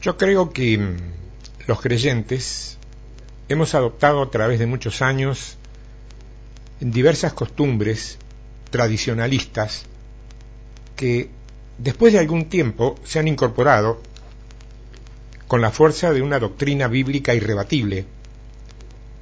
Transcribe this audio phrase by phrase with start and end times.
[0.00, 0.96] Yo creo que mm,
[1.66, 2.78] los creyentes
[3.48, 5.56] hemos adoptado a través de muchos años
[6.80, 8.18] diversas costumbres
[8.70, 9.84] tradicionalistas
[10.94, 11.30] que
[11.78, 14.00] después de algún tiempo se han incorporado
[15.48, 18.04] con la fuerza de una doctrina bíblica irrebatible,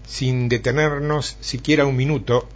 [0.07, 2.49] sin detenernos siquiera un minuto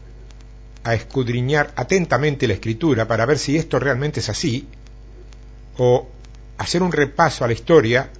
[0.82, 4.66] a escudriñar atentamente la escritura para ver si esto realmente es así,
[5.78, 6.08] o
[6.60, 8.10] hacer un repaso a la historia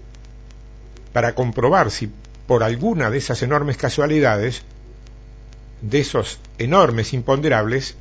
[1.13, 2.11] para comprobar si
[2.47, 4.63] por alguna de esas enormes casualidades,
[5.83, 7.97] de esos enormes imponderables,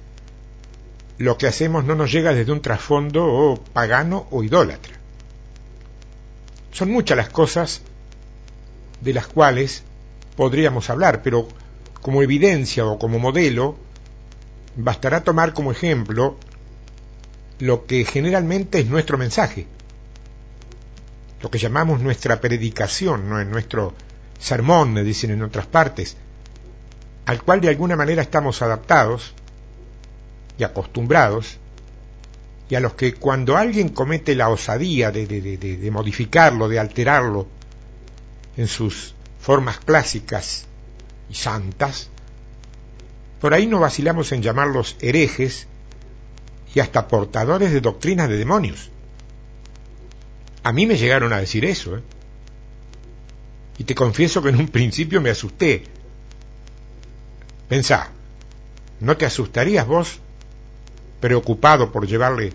[1.18, 4.94] lo que hacemos no nos llega desde un trasfondo o pagano o idólatra.
[6.72, 7.82] Son muchas las cosas
[9.02, 9.84] de las cuales
[10.38, 11.50] podríamos hablar, pero
[12.02, 13.76] como evidencia o como modelo,
[14.78, 16.38] bastará tomar como ejemplo
[17.60, 19.68] lo que generalmente es nuestro mensaje,
[21.42, 23.94] lo que llamamos nuestra predicación, no es nuestro
[24.38, 26.18] sermón, me dicen en otras partes,
[27.26, 29.34] al cual de alguna manera estamos adaptados
[30.58, 31.58] y acostumbrados,
[32.70, 37.48] y a los que cuando alguien comete la osadía de, de modificarlo, de alterarlo
[38.58, 40.66] en sus formas clásicas
[41.30, 42.10] y santas,
[43.40, 45.68] por ahí no vacilamos en llamarlos herejes
[46.76, 48.92] y hasta portadores de doctrinas de demonios.
[50.64, 52.02] A mí me llegaron a decir eso, ¿eh?
[53.78, 55.84] Y te confieso que en un principio me asusté.
[57.70, 58.10] Pensá,
[59.00, 60.20] ¿no te asustarías vos,
[61.22, 62.52] preocupado por llevarle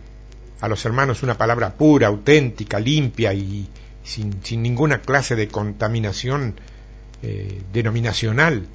[0.60, 3.68] a los hermanos una palabra pura, auténtica, limpia y
[4.02, 6.56] sin, ninguna clase de contaminación
[7.22, 8.66] eh, denominacional?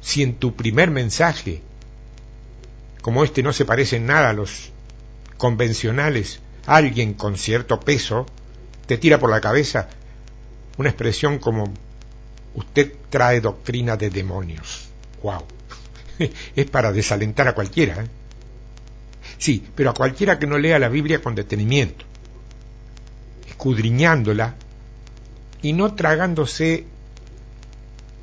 [0.00, 1.62] Si en tu primer mensaje,
[3.02, 4.72] como este no se parece en nada a los
[5.36, 8.26] convencionales, alguien con cierto peso
[8.86, 9.88] te tira por la cabeza
[10.76, 11.72] una expresión como
[12.54, 14.88] usted trae doctrina de demonios.
[15.22, 15.44] ¡Wow!
[16.56, 18.02] es para desalentar a cualquiera.
[18.02, 18.06] ¿eh?
[19.38, 22.04] Sí, pero a cualquiera que no lea la Biblia con detenimiento,
[23.48, 24.54] escudriñándola
[25.62, 26.86] y no tragándose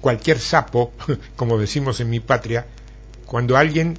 [0.02, 0.94] cualquier sapo,
[1.36, 2.68] como decimos en mi patria,
[3.26, 3.98] cuando a alguien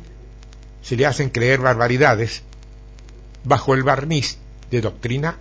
[0.83, 2.43] se le hacen creer barbaridades
[3.45, 4.39] bajo el barniz
[4.75, 5.37] de doctrina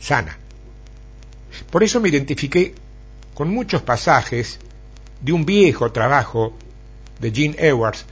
[0.00, 0.36] sana.
[1.70, 2.74] Por eso me identifiqué
[3.34, 4.58] con muchos pasajes
[5.20, 6.56] de un viejo trabajo
[7.20, 8.04] de Gene Edwards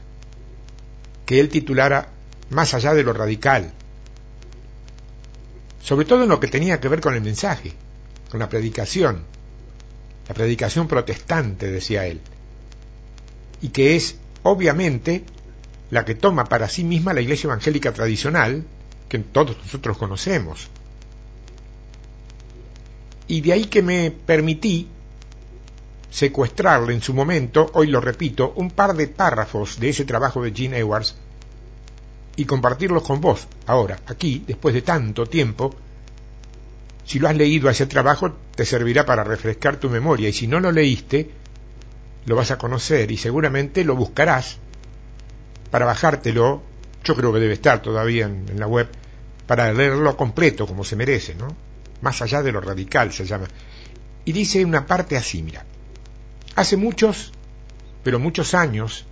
[1.26, 2.10] que él titulara
[2.50, 3.72] Más allá de lo radical,
[5.82, 7.72] sobre todo en lo que tenía que ver con el mensaje,
[8.31, 9.25] con la predicación,
[10.28, 12.20] la predicación protestante, decía él,
[13.62, 15.25] y que es obviamente
[15.91, 18.64] la que toma para sí misma la iglesia evangélica tradicional,
[19.14, 20.66] que todos nosotros conocemos.
[23.28, 24.88] Y de ahí que me permití
[26.10, 30.52] secuestrarle en su momento, hoy lo repito, un par de párrafos de ese trabajo de
[30.52, 31.14] Gene Edwards
[32.34, 35.72] y compartirlos con vos, ahora, aquí, después de tanto tiempo.
[37.04, 40.58] Si lo has leído ese trabajo, te servirá para refrescar tu memoria, y si no
[40.58, 41.31] lo leíste,
[42.26, 44.56] lo vas a conocer y seguramente lo buscarás
[45.70, 46.62] para bajártelo,
[47.04, 48.88] yo creo que debe estar todavía en, en la web,
[49.47, 51.49] para leerlo completo como se merece, ¿no?
[52.00, 53.47] Más allá de lo radical se llama.
[54.25, 55.65] Y dice una parte así, mira.
[56.56, 57.32] Hace muchos,
[58.03, 59.06] pero muchos años,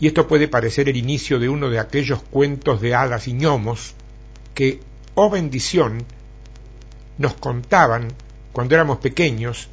[0.00, 3.94] y esto puede parecer el inicio de uno de aquellos cuentos de hadas y gnomos
[4.54, 4.80] que,
[5.14, 6.04] oh bendición,
[7.18, 8.08] nos contaban
[8.52, 9.68] cuando éramos pequeños,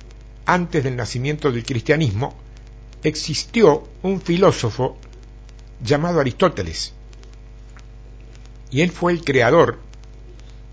[0.45, 2.35] antes del nacimiento del cristianismo,
[3.03, 4.97] existió un filósofo
[5.83, 6.93] llamado Aristóteles.
[8.71, 9.79] Y él fue el creador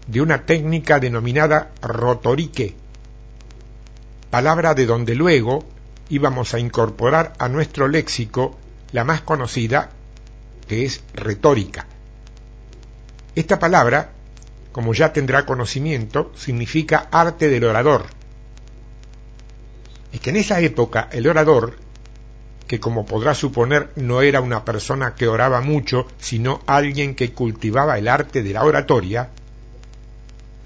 [0.06, 2.74] de una técnica denominada rotorique,
[4.30, 5.64] palabra de donde luego
[6.08, 8.56] íbamos a incorporar a nuestro léxico
[8.92, 9.90] la más conocida,
[10.66, 11.86] que es retórica.
[13.34, 14.12] Esta palabra,
[14.72, 18.06] como ya tendrá conocimiento, significa arte del orador.
[20.12, 21.76] Es que en esa época el orador
[22.68, 27.98] que como podrá suponer no era una persona que oraba mucho, sino alguien que cultivaba
[27.98, 29.30] el arte de la oratoria,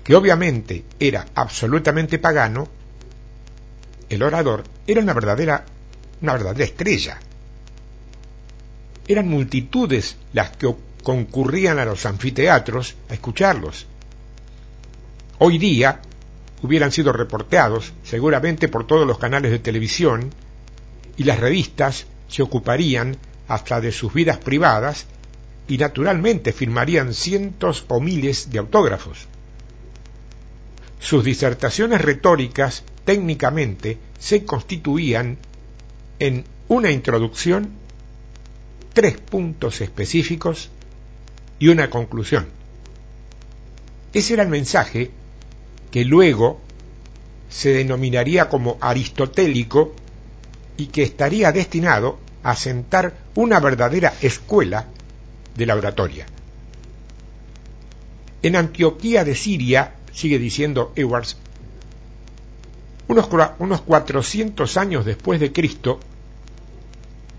[0.03, 2.69] que obviamente era absolutamente pagano,
[4.11, 5.65] el orador era una verdadera,
[6.21, 7.19] una verdadera estrella.
[9.07, 10.75] Eran multitudes las que
[11.05, 13.87] concurrían a los anfiteatros a escucharlos.
[15.39, 16.01] Hoy día
[16.63, 20.31] hubieran sido reporteados seguramente por todos los canales de televisión
[21.17, 23.17] y las revistas se ocuparían
[23.49, 25.07] hasta de sus vidas privadas
[25.69, 29.29] y naturalmente firmarían cientos o miles de autógrafos.
[30.99, 35.37] sus disertaciones retóricas técnicamente se constituían
[36.21, 37.71] en una introducción,
[38.93, 40.71] tres puntos específicos
[41.59, 42.47] y una conclusión.
[44.13, 45.11] Ese era el mensaje
[45.91, 46.61] que luego
[47.49, 49.95] se denominaría como aristotélico
[50.77, 54.87] y que estaría destinado a sentar una verdadera escuela
[55.57, 56.27] de la oratoria.
[58.43, 61.37] En Antioquía de Siria, sigue diciendo Edwards,
[63.09, 63.29] unos,
[63.59, 66.01] unos 400 años después de Cristo,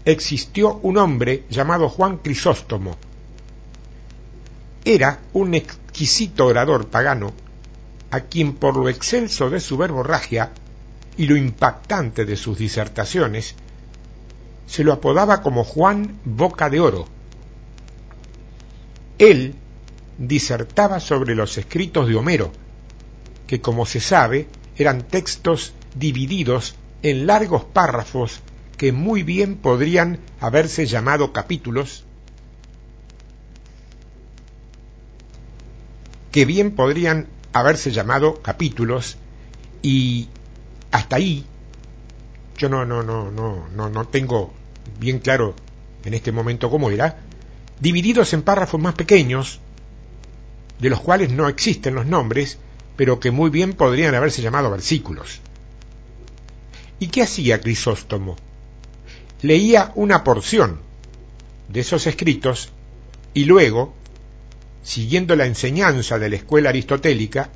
[0.06, 2.96] existió un hombre llamado Juan Crisóstomo.
[4.86, 7.34] Era un exquisito orador pagano
[8.12, 10.52] a quien por lo excelso de su verborragia
[11.18, 13.56] y lo impactante de sus disertaciones,
[14.68, 17.08] se lo apodaba como Juan Boca de Oro.
[19.18, 19.56] Él
[20.18, 22.52] disertaba sobre los escritos de Homero,
[23.48, 28.40] que como se sabe eran textos divididos en largos párrafos
[28.78, 32.06] que muy bien podrían haberse llamado capítulos,
[36.32, 39.18] que bien podrían haberse llamado capítulos
[39.84, 40.30] y
[40.94, 41.46] hasta ahí
[42.58, 44.54] yo no no no no no no tengo
[45.00, 45.56] bien claro
[46.06, 47.20] en este momento cómo era
[47.80, 49.60] divididos en párrafos más pequeños
[50.80, 52.58] de los cuales no existen los nombres
[52.96, 55.42] pero que muy bien podrían haberse llamado versículos
[57.04, 58.38] ¿Y qué hacía Crisóstomo?
[59.42, 60.80] Leía una porción
[61.68, 62.70] de esos escritos
[63.34, 63.94] y luego
[64.84, 67.50] siguiendo la enseñanza de la escuela aristotélica,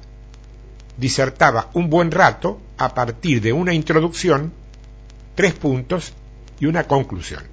[0.97, 4.51] disertaba un buen rato a partir de una introducción,
[5.35, 6.13] tres puntos
[6.59, 7.43] y una conclusión.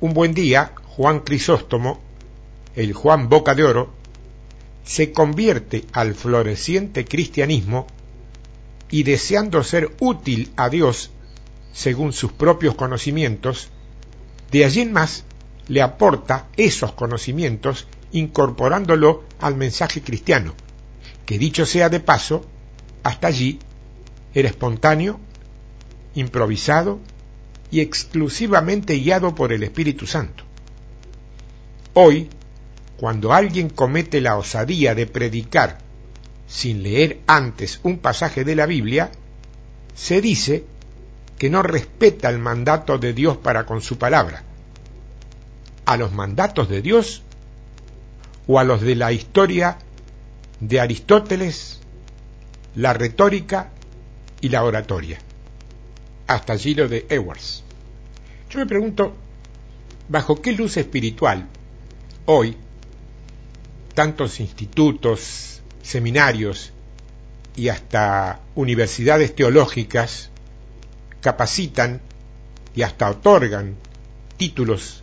[0.00, 2.00] Un buen día, Juan Crisóstomo,
[2.74, 3.92] el Juan Boca de Oro,
[4.84, 7.86] se convierte al floreciente cristianismo
[8.90, 11.10] y deseando ser útil a Dios
[11.72, 13.68] según sus propios conocimientos,
[14.50, 15.24] de allí en más
[15.68, 20.54] le aporta esos conocimientos incorporándolo al mensaje cristiano,
[21.28, 22.46] que dicho sea de paso,
[23.02, 23.58] hasta allí
[24.32, 25.20] era espontáneo,
[26.14, 27.00] improvisado
[27.70, 30.44] y exclusivamente guiado por el Espíritu Santo.
[31.92, 32.30] Hoy,
[32.96, 35.76] cuando alguien comete la osadía de predicar
[36.46, 39.10] sin leer antes un pasaje de la Biblia,
[39.94, 40.64] se dice
[41.36, 44.44] que no respeta el mandato de Dios para con su palabra,
[45.84, 47.22] a los mandatos de Dios
[48.46, 49.76] o a los de la historia
[50.60, 51.80] de Aristóteles,
[52.74, 53.70] la retórica
[54.40, 55.18] y la oratoria.
[56.26, 57.62] Hasta allí lo de Edwards.
[58.50, 59.14] Yo me pregunto,
[60.08, 61.46] ¿bajo qué luz espiritual
[62.26, 62.56] hoy
[63.94, 66.72] tantos institutos, seminarios
[67.56, 70.30] y hasta universidades teológicas
[71.20, 72.00] capacitan
[72.76, 73.74] y hasta otorgan
[74.36, 75.02] títulos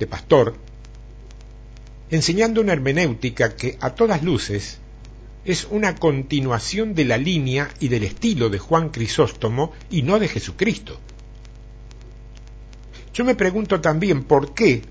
[0.00, 0.56] de pastor,
[2.10, 4.80] enseñando una hermenéutica que a todas luces
[5.44, 10.28] es una continuación de la línea y del estilo de Juan Crisóstomo y no de
[10.28, 10.98] Jesucristo.
[13.12, 14.82] Yo me pregunto también por qué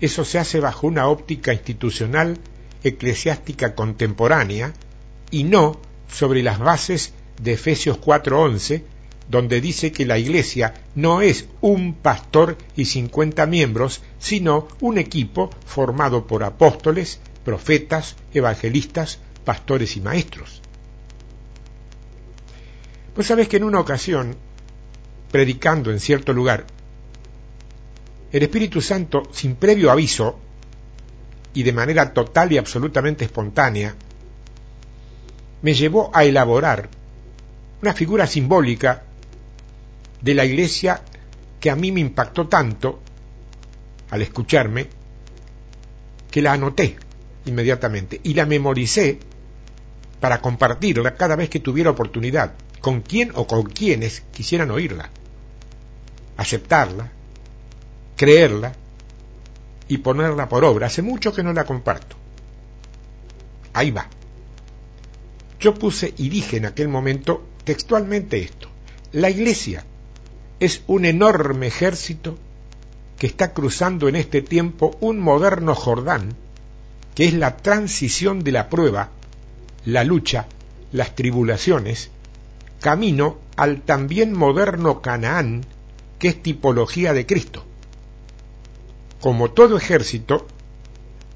[0.00, 2.38] eso se hace bajo una óptica institucional
[2.82, 4.72] eclesiástica contemporánea
[5.30, 8.82] y no sobre las bases de Efesios 4:11
[9.28, 15.50] donde dice que la iglesia no es un pastor y cincuenta miembros, sino un equipo
[15.64, 20.62] formado por apóstoles, profetas, evangelistas, pastores y maestros.
[23.14, 24.36] Pues sabes que en una ocasión,
[25.30, 26.66] predicando en cierto lugar,
[28.32, 30.38] el Espíritu Santo, sin previo aviso
[31.52, 33.94] y de manera total y absolutamente espontánea,
[35.60, 36.88] me llevó a elaborar
[37.82, 39.02] una figura simbólica
[40.20, 41.02] de la iglesia
[41.60, 43.00] que a mí me impactó tanto
[44.10, 44.88] al escucharme
[46.30, 46.96] que la anoté
[47.44, 49.18] inmediatamente y la memoricé
[50.22, 55.10] para compartirla cada vez que tuviera oportunidad, con quien o con quienes quisieran oírla,
[56.36, 57.10] aceptarla,
[58.16, 58.72] creerla
[59.88, 60.86] y ponerla por obra.
[60.86, 62.14] Hace mucho que no la comparto.
[63.72, 64.06] Ahí va.
[65.58, 68.68] Yo puse y dije en aquel momento textualmente esto.
[69.10, 69.84] La iglesia
[70.60, 72.38] es un enorme ejército
[73.18, 76.36] que está cruzando en este tiempo un moderno Jordán,
[77.16, 79.10] que es la transición de la prueba,
[79.84, 80.46] la lucha,
[80.92, 82.10] las tribulaciones,
[82.80, 85.64] camino al también moderno Canaán,
[86.18, 87.64] que es tipología de Cristo.
[89.20, 90.46] Como todo ejército,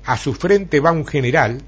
[0.05, 1.63] a su frente va un general,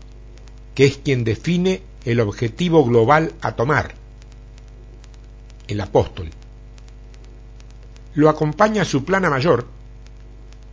[0.75, 3.94] que es quien define el objetivo global a tomar,
[5.66, 6.30] el apóstol.
[8.14, 9.66] Lo acompaña su plana mayor,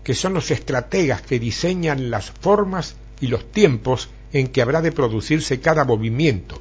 [0.03, 4.92] que son los estrategas que diseñan las formas y los tiempos en que habrá de
[4.92, 6.60] producirse cada movimiento,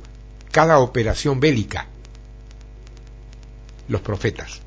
[0.52, 1.88] cada operación bélica.
[3.88, 4.60] Los profetas.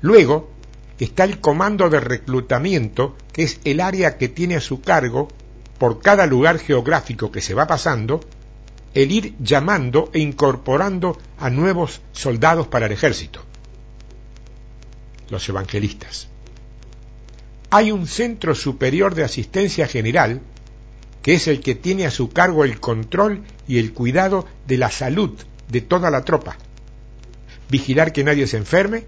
[0.00, 0.50] Luego
[0.98, 5.28] está el comando de reclutamiento, que es el área que tiene a su cargo,
[5.78, 8.20] por cada lugar geográfico que se va pasando,
[8.94, 13.44] el ir llamando e incorporando a nuevos soldados para el ejército.
[15.28, 16.28] Los evangelistas.
[17.68, 20.40] Hay un centro superior de asistencia general,
[21.26, 24.92] que es el que tiene a su cargo el control y el cuidado de la
[24.92, 25.32] salud
[25.68, 26.56] de toda la tropa.
[27.68, 29.06] Vigilar que nadie se enferme,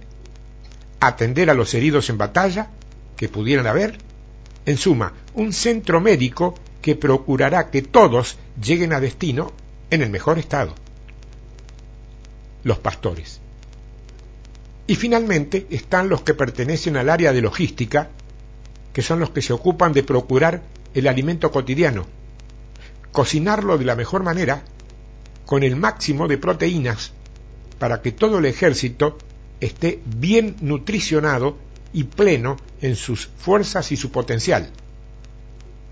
[0.99, 2.73] atender a los heridos en batalla
[3.17, 3.99] que pudieran haber.
[4.67, 9.53] En suma, un centro médico que procurará que todos lleguen a destino
[9.89, 10.75] en el mejor estado.
[12.65, 13.41] Los pastores.
[14.89, 18.11] Y finalmente están los que pertenecen al área de logística,
[18.93, 20.63] que son los que se ocupan de procurar
[20.99, 22.07] el alimento cotidiano,
[23.13, 24.63] cocinarlo de la mejor manera,
[25.47, 27.13] con el máximo de proteínas,
[27.79, 29.17] para que todo el ejército
[29.61, 31.57] esté bien nutricionado
[31.93, 34.71] y pleno en sus fuerzas y su potencial.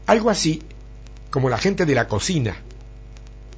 [0.06, 0.62] Algo así
[1.30, 2.56] como la gente de la cocina,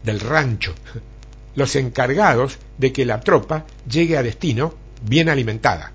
[0.04, 0.74] del rancho,
[1.54, 5.92] los encargados de que la tropa llegue a destino bien alimentada,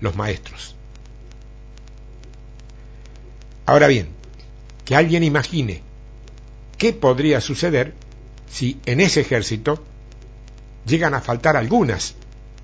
[0.00, 0.77] los maestros.
[3.68, 4.08] Ahora bien,
[4.86, 5.82] que alguien imagine
[6.78, 7.92] qué podría suceder
[8.48, 9.84] si en ese ejército
[10.86, 12.14] llegan a faltar algunas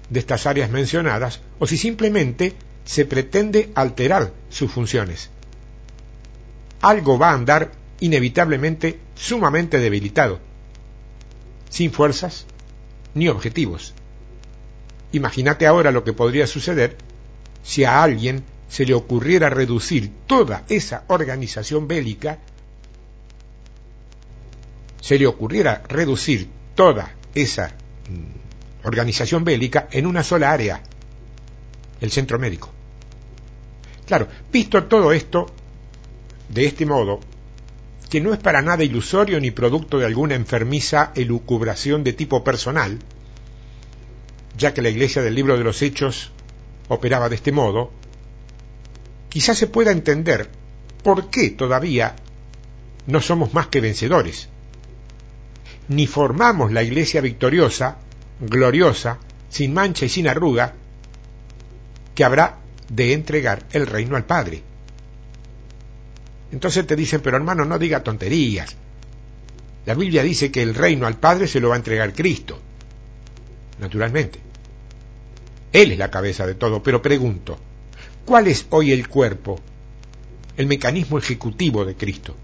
[0.09, 2.55] de estas áreas mencionadas o si simplemente
[2.87, 5.29] se pretende alterar sus funciones.
[6.81, 10.41] Algo va a andar inevitablemente sumamente debilitado,
[11.69, 12.47] sin fuerzas
[13.13, 13.93] ni objetivos.
[15.13, 16.97] Imagínate ahora lo que podría suceder
[17.63, 22.41] si a alguien se le ocurriera reducir toda esa organización bélica,
[25.01, 30.83] se le ocurriera reducir toda esa mm, organización bélica en una sola área,
[32.01, 32.69] el centro médico.
[34.07, 35.47] Claro, visto todo esto
[36.49, 37.21] de este modo,
[38.11, 42.99] que no es para nada ilusorio ni producto de alguna enfermiza elucubración de tipo personal,
[44.59, 46.33] ya que la iglesia del libro de los Hechos
[46.89, 47.93] operaba de este modo,
[49.35, 50.49] quizás se pueda entender
[51.03, 52.15] por qué todavía
[53.09, 54.49] no somos más que vencedores,
[55.89, 57.97] ni formamos la iglesia victoriosa
[58.39, 60.75] gloriosa, sin mancha y sin arruga,
[62.15, 64.63] que habrá de entregar el reino al Padre.
[66.53, 68.77] Entonces te dicen, pero hermano, no diga tonterías.
[69.85, 72.61] La Biblia dice que el reino al Padre se lo va a entregar Cristo.
[73.81, 74.39] Naturalmente.
[75.73, 77.59] Él es la cabeza de todo, pero pregunto,
[78.25, 79.61] ¿cuál es hoy el cuerpo,
[80.57, 82.37] el mecanismo ejecutivo de Cristo?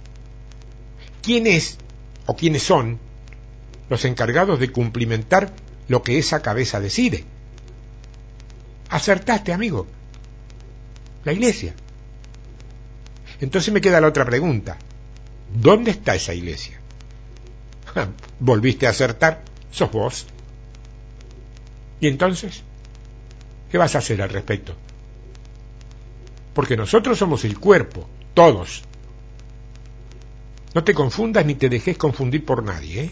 [1.23, 1.79] ¿Quién es
[2.27, 2.99] o quiénes son
[3.91, 5.53] los encargados de cumplimentar
[5.89, 7.25] lo que esa cabeza decide.
[8.89, 9.89] Acertaste, amigo.
[11.25, 11.75] La iglesia.
[13.41, 14.79] Entonces me queda la otra pregunta.
[15.53, 16.81] ¿Dónde está esa iglesia?
[18.39, 20.27] Volviste a acertar, sos vos.
[21.99, 22.63] ¿Y entonces?
[23.73, 24.77] ¿Qué vas a hacer al respecto?
[26.61, 28.83] Porque nosotros somos el cuerpo, todos.
[30.75, 33.11] No te confundas ni te dejes confundir por nadie, ¿eh?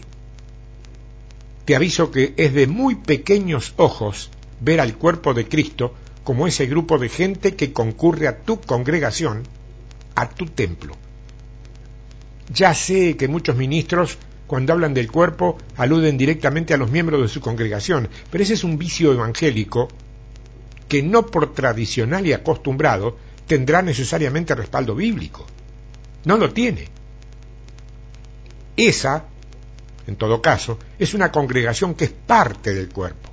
[1.65, 4.29] te aviso que es de muy pequeños ojos
[4.61, 9.41] ver al cuerpo de Cristo como ese grupo de gente que concurre a tu congregación,
[10.13, 10.95] a tu templo.
[12.53, 17.27] Ya sé que muchos ministros, cuando hablan del cuerpo, aluden directamente a los miembros de
[17.29, 19.87] su congregación, pero ese es un vicio evangélico
[20.87, 23.17] que no por tradicional y acostumbrado
[23.49, 25.45] tendrá necesariamente respaldo bíblico.
[26.23, 26.87] No lo tiene.
[28.77, 29.25] Esa
[30.09, 33.29] en todo caso, es una congregación que es parte del cuerpo.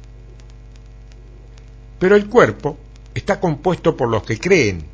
[1.98, 2.76] Pero el cuerpo
[3.14, 4.84] está compuesto por los que creen,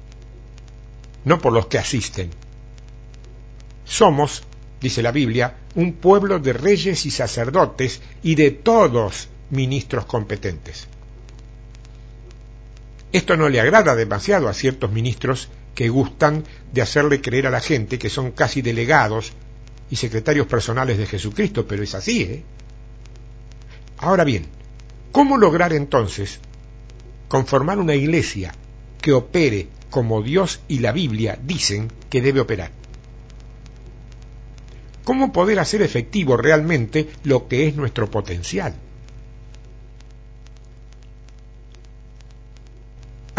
[1.24, 2.30] no por los que asisten.
[3.84, 4.44] Somos,
[4.80, 10.86] dice la Biblia, un pueblo de reyes y sacerdotes y de todos ministros competentes.
[13.12, 17.60] Esto no le agrada demasiado a ciertos ministros que gustan de hacerle creer a la
[17.60, 19.32] gente que son casi delegados
[19.90, 22.44] y secretarios personales de Jesucristo, pero es así, ¿eh?
[23.98, 24.46] Ahora bien,
[25.12, 26.40] ¿cómo lograr entonces
[27.28, 28.54] conformar una iglesia
[29.00, 32.82] que opere como Dios y la Biblia dicen que debe operar?
[35.04, 38.74] cómo poder hacer efectivo realmente lo que es nuestro potencial.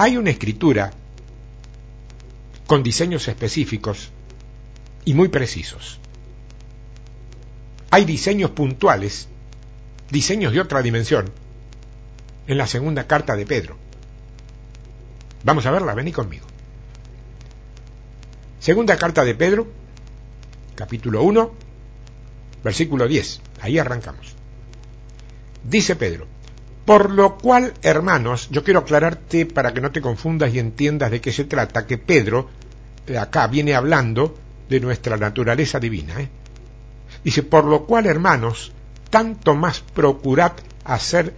[0.03, 0.91] Hay una escritura
[2.67, 4.10] con diseños específicos
[5.05, 5.98] y muy precisos.
[7.89, 9.29] Hay diseños puntuales,
[10.12, 11.31] diseños de otra dimensión,
[12.48, 13.77] en la segunda carta de Pedro.
[15.45, 16.48] Vamos a verla, vení conmigo.
[18.60, 19.67] Segunda carta de Pedro,
[20.75, 21.51] capítulo 1,
[22.62, 23.39] versículo 10.
[23.62, 24.36] Ahí arrancamos.
[25.63, 26.27] Dice Pedro,
[26.85, 31.21] por lo cual, hermanos, yo quiero aclararte para que no te confundas y entiendas de
[31.21, 32.49] qué se trata, que Pedro
[33.07, 34.37] eh, acá viene hablando
[34.69, 36.19] de nuestra naturaleza divina.
[36.19, 36.29] ¿eh?
[37.23, 38.73] Dice, por lo cual, hermanos,
[39.09, 41.33] tanto más procurad hacer,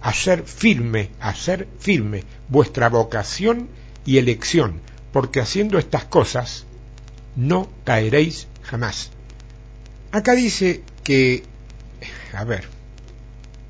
[0.00, 3.68] hacer firme, hacer firme vuestra vocación
[4.06, 4.80] y elección,
[5.12, 6.64] porque haciendo estas cosas
[7.34, 9.10] no caeréis jamás.
[10.10, 11.42] Acá dice que,
[12.32, 12.75] a ver,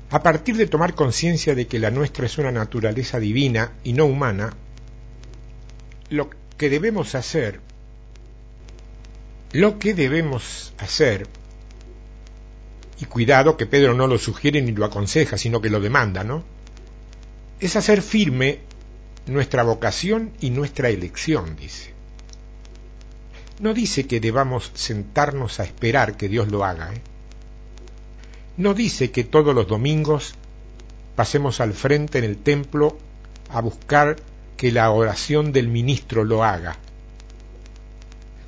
[0.09, 4.05] a partir de tomar conciencia de que la nuestra es una naturaleza divina y no
[4.05, 4.53] humana,
[6.09, 7.59] lo que debemos hacer,
[9.51, 11.27] lo que debemos hacer,
[12.99, 16.43] y cuidado que Pedro no lo sugiere ni lo aconseja, sino que lo demanda, ¿no?
[17.59, 18.59] Es hacer firme
[19.27, 21.93] nuestra vocación y nuestra elección, dice.
[23.59, 27.01] No dice que debamos sentarnos a esperar que Dios lo haga, ¿eh?
[28.57, 30.33] No dice que todos los domingos
[31.15, 32.97] pasemos al frente en el templo
[33.49, 34.17] a buscar
[34.57, 36.77] que la oración del ministro lo haga.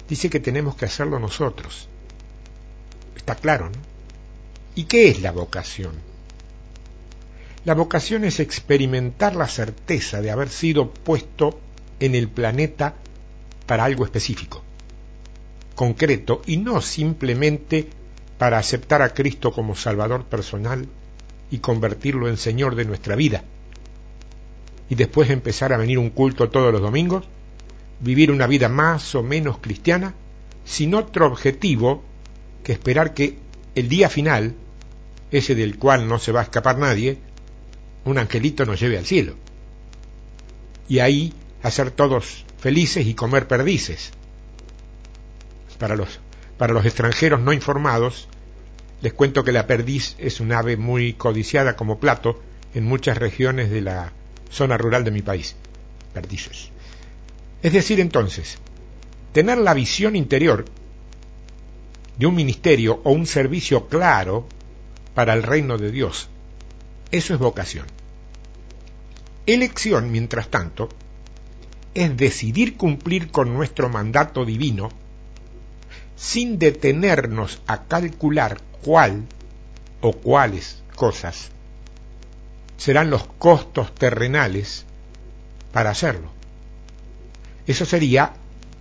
[0.10, 1.88] Dice que tenemos que hacerlo nosotros.
[3.16, 3.78] Está claro, ¿no?
[4.76, 5.94] ¿Y qué es la vocación?
[7.66, 11.60] La vocación es experimentar la certeza de haber sido puesto
[12.00, 12.96] en el planeta
[13.68, 14.64] para algo específico,
[15.76, 17.90] concreto, y no simplemente
[18.40, 20.88] para aceptar a Cristo como Salvador personal
[21.52, 23.44] y convertirlo en Señor de nuestra vida.
[24.90, 27.26] Y después empezar a venir un culto todos los domingos,
[28.00, 30.16] vivir una vida más o menos cristiana,
[30.64, 32.02] sin otro objetivo
[32.64, 33.38] que esperar que
[33.76, 34.56] el día final,
[35.32, 37.18] ese del cual no se va a escapar nadie,
[38.06, 39.36] un angelito nos lleve al cielo.
[40.88, 44.12] Y ahí hacer todos felices y comer perdices.
[45.78, 46.20] Para los
[46.60, 48.28] para los extranjeros no informados,
[49.02, 52.42] les cuento que la perdiz es un ave muy codiciada como plato
[52.74, 54.12] en muchas regiones de la
[54.50, 55.56] zona rural de mi país.
[56.14, 56.70] Perdices.
[57.62, 58.58] Es decir, entonces,
[59.32, 60.66] tener la visión interior
[62.18, 64.48] de un ministerio o un servicio claro
[65.14, 66.30] para el reino de Dios,
[67.12, 67.86] eso es vocación.
[69.46, 70.90] Elección, mientras tanto,
[71.94, 74.90] es decidir cumplir con nuestro mandato divino
[76.16, 79.26] sin detenernos a calcular cuál
[80.02, 81.50] o cuáles cosas
[82.78, 84.86] serán los costos terrenales
[85.72, 86.32] para hacerlo.
[87.68, 88.34] Eso sería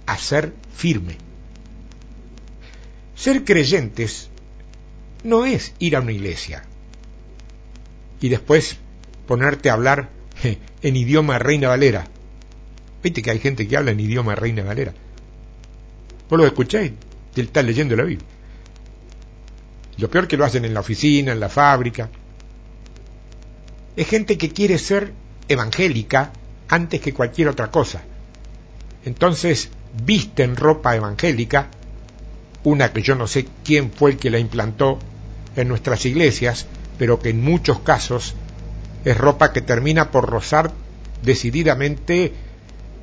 [0.06, 1.16] hacer firme.
[3.14, 4.30] Ser creyentes
[5.24, 6.62] no es ir a una iglesia
[8.20, 8.76] y después
[9.26, 10.10] ponerte a hablar
[10.82, 12.06] en idioma Reina Valera.
[13.02, 14.94] Viste que hay gente que habla en idioma Reina Valera.
[16.30, 16.92] Vos lo escucháis
[17.40, 18.26] él está leyendo la Biblia.
[19.98, 22.08] Lo peor que lo hacen en la oficina, en la fábrica.
[23.96, 25.12] Es gente que quiere ser
[25.48, 26.32] evangélica
[26.68, 28.02] antes que cualquier otra cosa.
[29.04, 29.70] Entonces
[30.04, 31.68] visten ropa evangélica,
[32.64, 34.98] una que yo no sé quién fue el que la implantó
[35.56, 36.66] en nuestras iglesias,
[36.98, 38.34] pero que en muchos casos
[39.04, 40.72] es ropa que termina por rozar
[41.22, 42.32] decididamente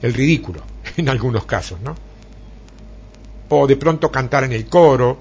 [0.01, 0.63] el ridículo,
[0.97, 1.95] en algunos casos, ¿no?
[3.49, 5.19] o de pronto cantar en el coro,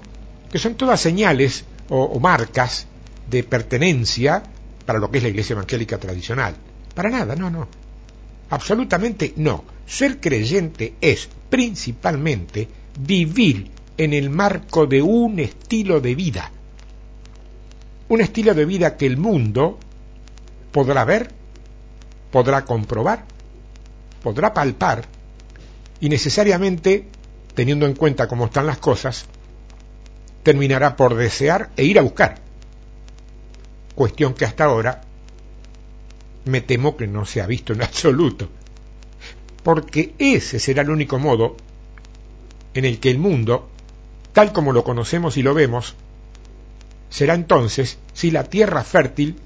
[0.55, 2.87] que son todas señales o, marcas
[3.29, 4.41] de pertenencia
[4.85, 6.55] para lo que es la iglesia evangélica tradicional.
[6.93, 7.67] Para nada, no, no.
[8.51, 9.65] Absolutamente no.
[9.85, 16.49] Ser creyente es principalmente vivir en el marco de un estilo de vida.
[18.07, 19.77] Un estilo de vida que el mundo
[20.71, 21.31] podrá ver,
[22.31, 23.25] podrá comprobar,
[24.23, 25.03] podrá palpar
[25.99, 27.09] y necesariamente
[27.53, 29.25] teniendo en cuenta cómo están las cosas,
[30.45, 32.35] terminará por desear e ir a buscar.
[33.95, 35.01] Cuestión que hasta ahora
[36.45, 38.47] me temo que no se ha visto en absoluto,
[39.63, 41.57] porque ese será el único modo
[42.75, 43.67] en el que el mundo,
[44.33, 45.95] tal como lo conocemos y lo vemos,
[47.09, 49.39] será entonces si la tierra fértil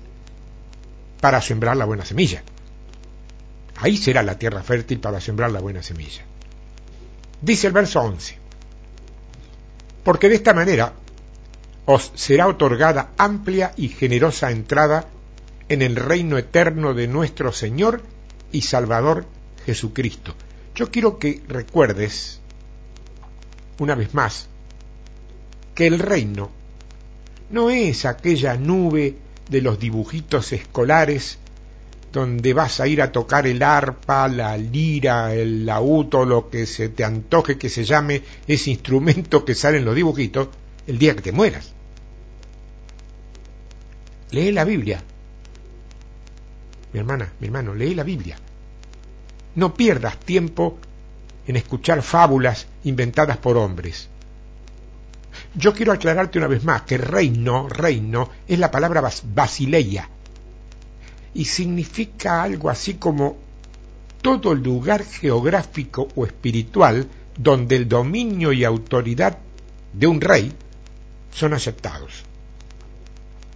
[1.22, 2.44] para sembrar la buena semilla.
[3.78, 6.24] Ahí será la tierra fértil para sembrar la buena semilla.
[7.42, 8.39] Dice el verso 11,
[10.04, 10.94] porque de esta manera
[11.86, 15.08] os será otorgada amplia y generosa entrada
[15.70, 18.02] en el reino eterno de nuestro Señor
[18.52, 19.26] y Salvador
[19.66, 20.36] Jesucristo.
[20.76, 22.40] Yo quiero que recuerdes,
[23.80, 24.48] una vez más,
[25.76, 26.52] que el reino
[27.50, 29.18] no es aquella nube
[29.50, 31.40] de los dibujitos escolares
[32.12, 36.90] donde vas a ir a tocar el arpa, la lira, el lauto, lo que se
[36.90, 40.50] te antoje que se llame ese instrumento que sale en los dibujitos,
[40.88, 41.74] el día que te mueras.
[44.32, 45.04] Lee la Biblia.
[46.94, 48.38] Mi hermana, mi hermano, lee la Biblia.
[49.56, 50.80] No pierdas tiempo
[51.46, 54.10] en escuchar fábulas inventadas por hombres.
[55.54, 60.10] Yo quiero aclararte una vez más que reino, reino, es la palabra basileia
[61.34, 63.38] y significa algo así como
[64.22, 69.38] todo lugar geográfico o espiritual donde el dominio y autoridad
[69.94, 70.52] de un rey
[71.34, 72.24] son aceptados.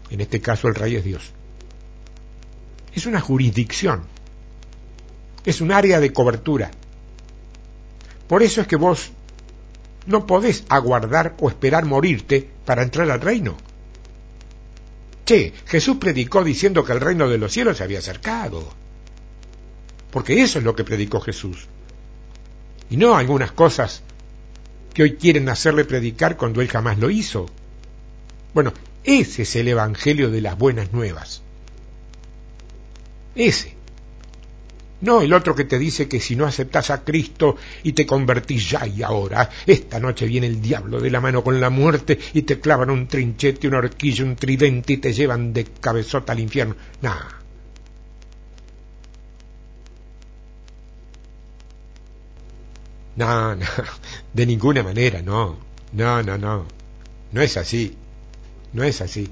[0.09, 1.31] En este caso el rey es Dios.
[2.93, 4.03] Es una jurisdicción,
[5.45, 6.71] es un área de cobertura.
[8.27, 9.12] Por eso es que vos
[10.05, 13.57] no podés aguardar o esperar morirte para entrar al reino.
[15.25, 18.67] Che, Jesús predicó diciendo que el reino de los cielos se había acercado.
[20.12, 21.67] Porque eso es lo que predicó Jesús.
[22.89, 24.03] Y no algunas cosas
[24.93, 27.47] que hoy quieren hacerle predicar cuando él jamás lo hizo.
[28.53, 31.41] Bueno, ese es el Evangelio de las buenas nuevas.
[33.36, 33.72] Ese.
[35.03, 38.69] No el otro que te dice que si no aceptas a Cristo y te convertís
[38.69, 42.43] ya y ahora, esta noche viene el diablo de la mano con la muerte y
[42.43, 46.77] te clavan un trinchete, una horquilla, un tridente y te llevan de cabezota al infierno.
[47.01, 47.19] Nah.
[53.17, 53.65] No, no,
[54.33, 55.57] de ninguna manera, no.
[55.91, 56.65] No, no, no.
[57.33, 57.97] No es así.
[58.71, 59.29] No es así.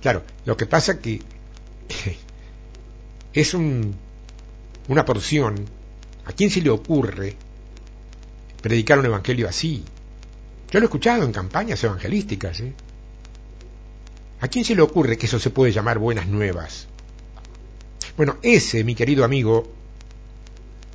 [0.00, 1.20] Claro, lo que pasa que
[3.34, 3.94] es un
[4.88, 5.64] una porción,
[6.24, 7.36] ¿a quién se le ocurre
[8.60, 9.84] predicar un evangelio así?
[10.70, 12.60] Yo lo he escuchado en campañas evangelísticas.
[12.60, 12.72] ¿eh?
[14.40, 16.88] ¿A quién se le ocurre que eso se puede llamar buenas nuevas?
[18.16, 19.70] Bueno, ese, mi querido amigo,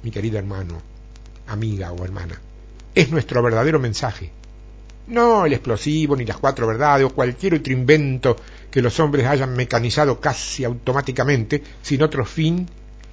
[0.04, 0.82] mi querido hermano,
[1.48, 2.40] amiga o hermana,
[2.94, 4.32] es nuestro verdadero mensaje.
[5.08, 8.36] No el explosivo, ni las cuatro verdades, o cualquier otro invento
[8.70, 12.68] que los hombres hayan mecanizado casi automáticamente, sin otro fin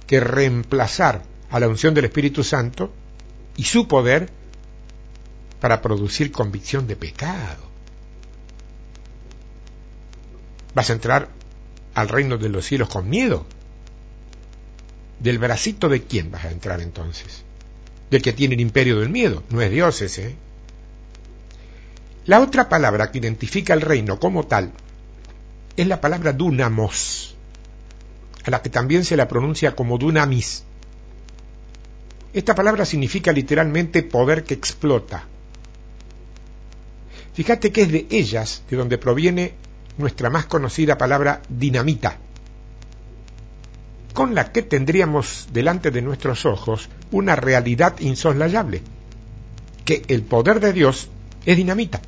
[0.07, 2.91] que reemplazar a la unción del Espíritu Santo
[3.57, 4.29] y su poder
[5.59, 7.63] para producir convicción de pecado.
[10.73, 11.29] ¿Vas a entrar
[11.93, 13.45] al reino de los cielos con miedo?
[15.19, 17.43] ¿Del bracito de quién vas a entrar entonces?
[18.11, 19.43] Del que tiene el imperio del miedo.
[19.49, 20.35] No es Dios ese.
[22.25, 24.71] La otra palabra que identifica el reino como tal
[25.77, 27.34] es la palabra dunamos
[28.45, 30.63] a la que también se la pronuncia como dunamis.
[32.33, 35.25] Esta palabra significa literalmente poder que explota.
[37.33, 39.53] Fíjate que es de ellas de donde proviene
[39.97, 42.17] nuestra más conocida palabra dinamita,
[44.13, 48.81] con la que tendríamos delante de nuestros ojos una realidad insoslayable,
[49.85, 51.09] que el poder de Dios
[51.45, 52.01] es dinamita.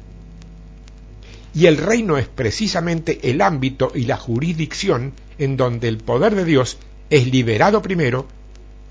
[1.54, 6.46] Y el reino es precisamente el ámbito y la jurisdicción en donde el poder de
[6.46, 6.78] Dios
[7.10, 8.28] es liberado primero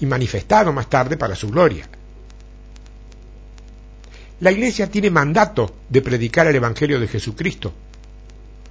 [0.01, 1.89] y manifestado más tarde para su gloria.
[4.41, 7.73] La Iglesia tiene mandato de predicar el Evangelio de Jesucristo,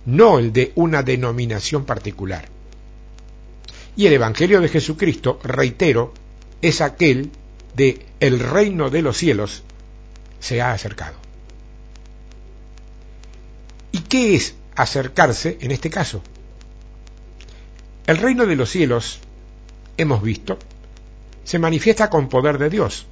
[0.06, 2.48] no el de una denominación particular.
[3.96, 6.14] Y el Evangelio de Jesucristo, reitero,
[6.62, 7.32] es aquel
[7.76, 9.64] de el reino de los cielos
[10.40, 11.16] se ha acercado.
[13.92, 16.22] ¿Y qué es acercarse en este caso?
[18.08, 19.20] El reino de los cielos,
[19.98, 20.60] hemos visto,
[21.44, 23.08] se manifiesta con poder de Dios.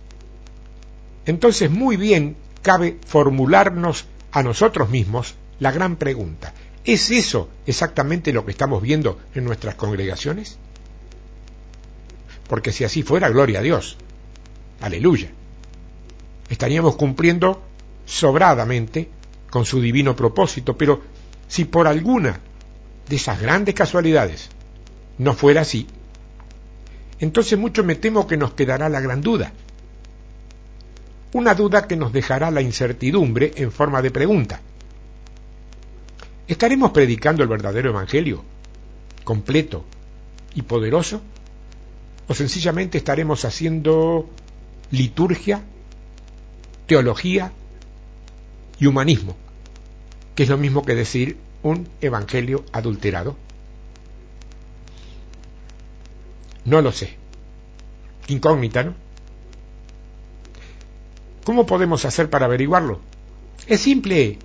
[1.25, 6.53] Entonces muy bien cabe formularnos a nosotros mismos la gran pregunta.
[6.86, 10.58] ¿Es eso exactamente lo que estamos viendo en nuestras congregaciones?
[12.47, 13.97] Porque si así fuera, gloria a Dios.
[14.82, 15.32] Aleluya.
[16.49, 17.63] Estaríamos cumpliendo
[18.06, 19.10] sobradamente
[19.49, 21.01] con su divino propósito, pero
[21.47, 22.41] si por alguna
[23.08, 24.49] de esas grandes casualidades
[25.17, 25.88] no fuera así,
[27.19, 29.54] entonces mucho me temo que nos quedará la gran duda.
[31.34, 34.62] Una duda que nos dejará la incertidumbre en forma de pregunta.
[36.47, 38.43] ¿Estaremos predicando el verdadero Evangelio,
[39.23, 39.86] completo
[40.54, 41.21] y poderoso?
[42.28, 44.30] ¿O sencillamente estaremos haciendo
[44.91, 45.63] liturgia,
[46.88, 47.52] teología
[48.80, 49.36] y humanismo?
[50.36, 53.36] que es lo mismo que decir un evangelio adulterado.
[56.65, 57.17] No lo sé.
[58.28, 58.95] Incógnita, ¿no?
[61.43, 63.02] ¿Cómo podemos hacer para averiguarlo?
[63.67, 64.39] Es simple.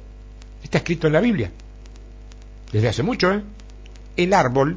[0.63, 1.53] Está escrito en la Biblia.
[2.73, 3.43] Desde hace mucho, ¿eh?
[4.17, 4.77] El árbol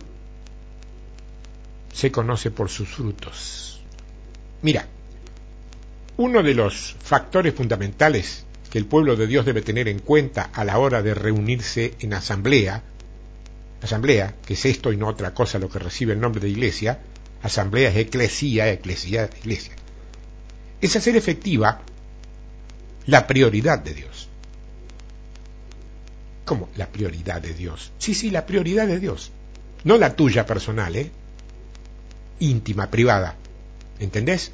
[1.91, 3.81] se conoce por sus frutos.
[4.61, 4.87] Mira,
[6.17, 10.63] uno de los factores fundamentales que el pueblo de Dios debe tener en cuenta a
[10.63, 12.83] la hora de reunirse en asamblea,
[13.81, 16.99] asamblea, que es esto y no otra cosa lo que recibe el nombre de iglesia,
[17.43, 19.29] asamblea es eclesía, iglesia,
[20.81, 21.81] es hacer efectiva
[23.05, 24.29] la prioridad de Dios.
[26.45, 26.69] ¿Cómo?
[26.75, 27.91] La prioridad de Dios.
[27.97, 29.31] Sí, sí, la prioridad de Dios.
[29.83, 31.11] No la tuya personal, ¿eh?
[32.39, 33.35] Íntima, privada.
[33.99, 34.51] ¿Entendés?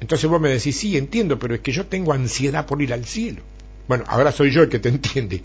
[0.00, 3.06] Entonces vos me decís, sí, entiendo, pero es que yo tengo ansiedad por ir al
[3.06, 3.42] cielo.
[3.88, 5.42] Bueno, ahora soy yo el que te entiende.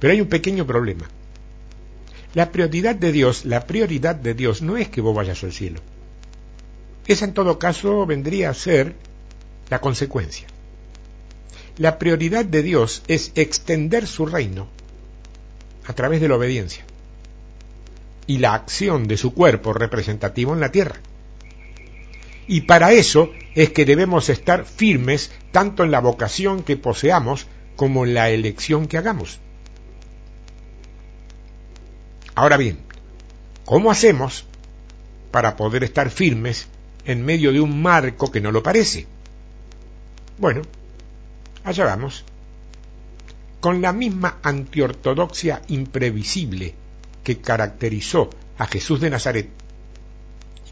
[0.00, 1.08] Pero hay un pequeño problema.
[2.34, 5.80] La prioridad de Dios, la prioridad de Dios no es que vos vayas al cielo.
[7.06, 8.96] Esa en todo caso vendría a ser
[9.70, 10.48] la consecuencia.
[11.76, 14.68] La prioridad de Dios es extender su reino
[15.86, 16.84] a través de la obediencia
[18.26, 20.96] y la acción de su cuerpo representativo en la tierra.
[22.48, 28.04] Y para eso es que debemos estar firmes tanto en la vocación que poseamos como
[28.04, 29.38] en la elección que hagamos.
[32.34, 32.78] Ahora bien,
[33.64, 34.44] ¿cómo hacemos
[35.30, 36.68] para poder estar firmes
[37.04, 39.06] en medio de un marco que no lo parece?
[40.38, 40.62] Bueno,
[41.62, 42.24] allá vamos.
[43.60, 46.74] Con la misma antiortodoxia imprevisible
[47.22, 49.48] que caracterizó a Jesús de Nazaret,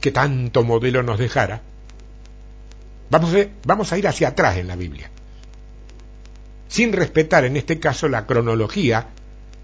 [0.01, 1.62] que tanto modelo nos dejara,
[3.09, 5.11] vamos a, vamos a ir hacia atrás en la Biblia,
[6.68, 9.07] sin respetar en este caso la cronología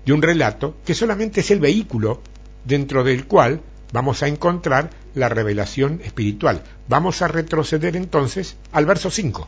[0.05, 2.23] de un relato que solamente es el vehículo
[2.65, 3.61] dentro del cual
[3.93, 6.63] vamos a encontrar la revelación espiritual.
[6.89, 9.47] Vamos a retroceder entonces al verso 5.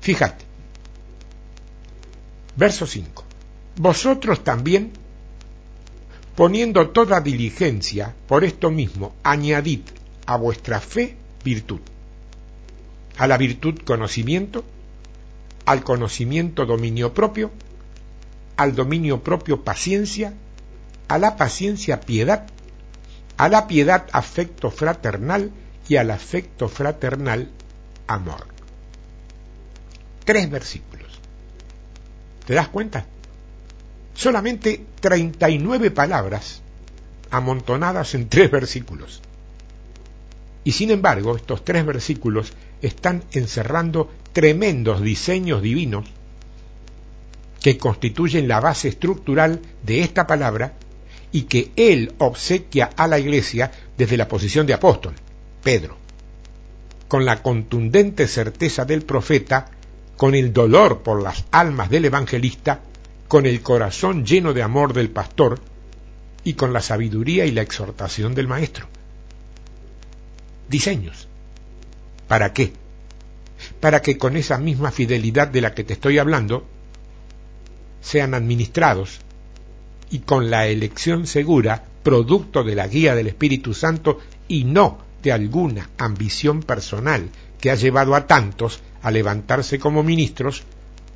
[0.00, 0.44] Fíjate.
[2.56, 3.24] Verso 5.
[3.76, 4.92] Vosotros también
[6.36, 9.80] poniendo toda diligencia, por esto mismo, añadid
[10.26, 11.80] a vuestra fe virtud,
[13.16, 14.64] a la virtud conocimiento,
[15.64, 17.50] al conocimiento dominio propio,
[18.56, 20.34] al dominio propio paciencia,
[21.08, 22.46] a la paciencia piedad,
[23.36, 25.50] a la piedad afecto fraternal
[25.88, 27.50] y al afecto fraternal
[28.06, 28.46] amor.
[30.24, 31.20] Tres versículos.
[32.46, 33.06] ¿Te das cuenta?
[34.16, 36.62] solamente 39 palabras
[37.30, 39.20] amontonadas en tres versículos.
[40.64, 46.06] Y sin embargo, estos tres versículos están encerrando tremendos diseños divinos
[47.66, 50.74] que constituyen la base estructural de esta palabra
[51.32, 55.14] y que él obsequia a la iglesia desde la posición de apóstol,
[55.64, 55.96] Pedro,
[57.08, 59.68] con la contundente certeza del profeta,
[60.16, 62.82] con el dolor por las almas del evangelista
[63.26, 65.58] con el corazón lleno de amor del pastor
[66.44, 68.86] y con la sabiduría y la exhortación del maestro.
[70.68, 71.26] Diseños.
[72.28, 72.74] ¿Para qué?
[73.80, 76.75] Para que con esa misma fidelidad de la que te estoy hablando
[78.06, 79.18] sean administrados
[80.10, 85.32] y con la elección segura, producto de la guía del Espíritu Santo y no de
[85.32, 87.28] alguna ambición personal
[87.60, 90.62] que ha llevado a tantos a levantarse como ministros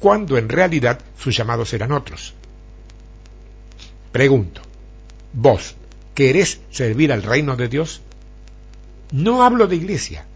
[0.00, 2.34] cuando en realidad sus llamados eran otros.
[4.10, 4.60] Pregunto,
[5.32, 5.76] ¿vos
[6.12, 8.00] querés servir al reino de Dios?
[9.12, 10.26] No hablo de iglesia,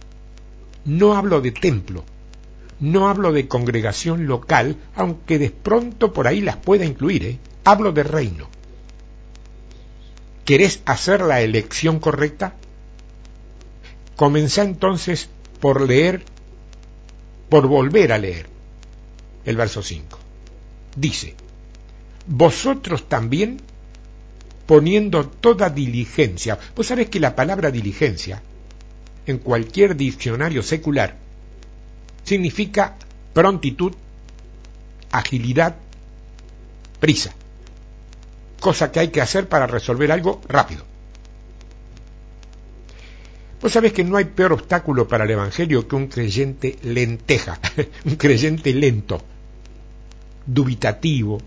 [0.84, 2.04] no hablo de templo,
[2.80, 7.38] no hablo de congregación local, aunque de pronto por ahí las pueda incluir, ¿eh?
[7.64, 8.48] hablo de reino.
[10.44, 12.54] ¿Querés hacer la elección correcta?
[14.16, 15.28] Comenzá entonces
[15.60, 16.24] por leer,
[17.48, 18.46] por volver a leer
[19.44, 20.18] el verso 5.
[20.96, 21.34] Dice,
[22.26, 23.60] vosotros también
[24.66, 26.58] poniendo toda diligencia.
[26.76, 28.42] Vos sabés que la palabra diligencia,
[29.26, 31.23] en cualquier diccionario secular,
[32.24, 32.96] significa
[33.32, 33.92] prontitud,
[35.12, 35.76] agilidad,
[37.00, 37.32] prisa.
[38.60, 40.84] Cosa que hay que hacer para resolver algo rápido.
[43.60, 47.58] Vos sabés que no hay peor obstáculo para el Evangelio que un creyente lenteja,
[48.04, 49.22] un creyente lento
[50.46, 51.40] dubitativo,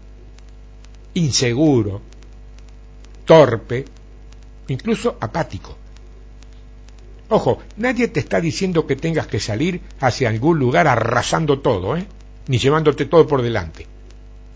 [1.13, 2.01] inseguro,
[3.25, 3.85] torpe,
[4.67, 5.77] incluso apático.
[7.29, 12.05] Ojo, nadie te está diciendo que tengas que salir hacia algún lugar arrasando todo, ¿eh?
[12.47, 13.85] ni llevándote todo por delante,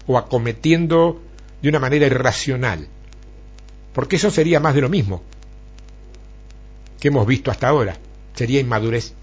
[0.07, 1.21] o acometiendo
[1.61, 2.87] de una manera irracional,
[3.93, 5.21] porque eso sería más de lo mismo
[7.01, 7.97] que hemos visto hasta ahora,
[8.35, 9.15] sería inmadurez.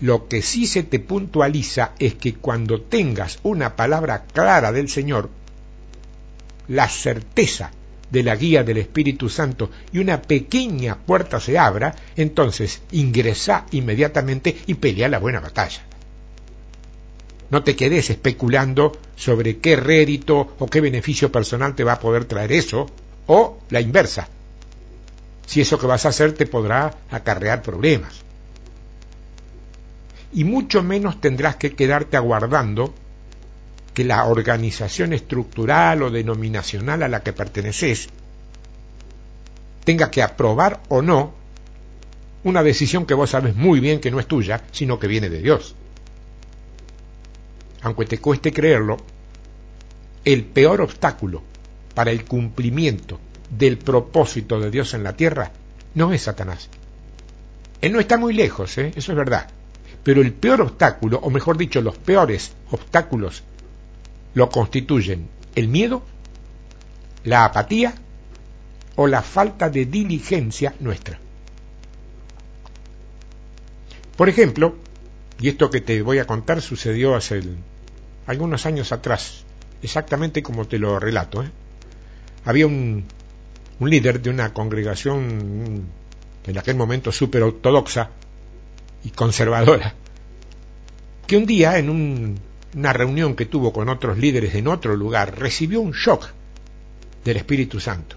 [0.00, 5.30] Lo que sí se te puntualiza es que cuando tengas una palabra clara del Señor,
[6.66, 7.70] la certeza
[8.14, 14.56] de la guía del Espíritu Santo y una pequeña puerta se abra, entonces ingresa inmediatamente
[14.66, 15.82] y pelea la buena batalla.
[17.50, 22.24] No te quedes especulando sobre qué rédito o qué beneficio personal te va a poder
[22.24, 22.86] traer eso,
[23.26, 24.28] o la inversa,
[25.46, 28.22] si eso que vas a hacer te podrá acarrear problemas.
[30.32, 32.94] Y mucho menos tendrás que quedarte aguardando
[33.94, 38.08] que la organización estructural o denominacional a la que perteneces
[39.84, 41.34] tenga que aprobar o no
[42.42, 45.40] una decisión que vos sabes muy bien que no es tuya, sino que viene de
[45.40, 45.74] Dios.
[47.82, 48.98] Aunque te cueste creerlo,
[50.24, 51.42] el peor obstáculo
[51.94, 55.52] para el cumplimiento del propósito de Dios en la tierra
[55.94, 56.68] no es Satanás.
[57.80, 58.92] Él no está muy lejos, ¿eh?
[58.96, 59.48] eso es verdad.
[60.02, 63.42] Pero el peor obstáculo, o mejor dicho, los peores obstáculos
[64.34, 66.02] lo constituyen el miedo,
[67.24, 67.94] la apatía
[68.96, 71.18] o la falta de diligencia nuestra.
[74.16, 74.76] Por ejemplo,
[75.40, 77.42] y esto que te voy a contar sucedió hace
[78.26, 79.44] algunos años atrás,
[79.82, 81.42] exactamente como te lo relato.
[81.42, 81.50] ¿eh?
[82.44, 83.04] Había un,
[83.80, 85.84] un líder de una congregación
[86.46, 88.10] en aquel momento súper ortodoxa
[89.02, 89.94] y conservadora,
[91.26, 92.38] que un día en un
[92.74, 96.28] una reunión que tuvo con otros líderes en otro lugar, recibió un shock
[97.24, 98.16] del Espíritu Santo.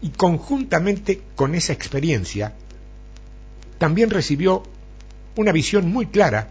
[0.00, 2.54] Y conjuntamente con esa experiencia,
[3.78, 4.62] también recibió
[5.36, 6.50] una visión muy clara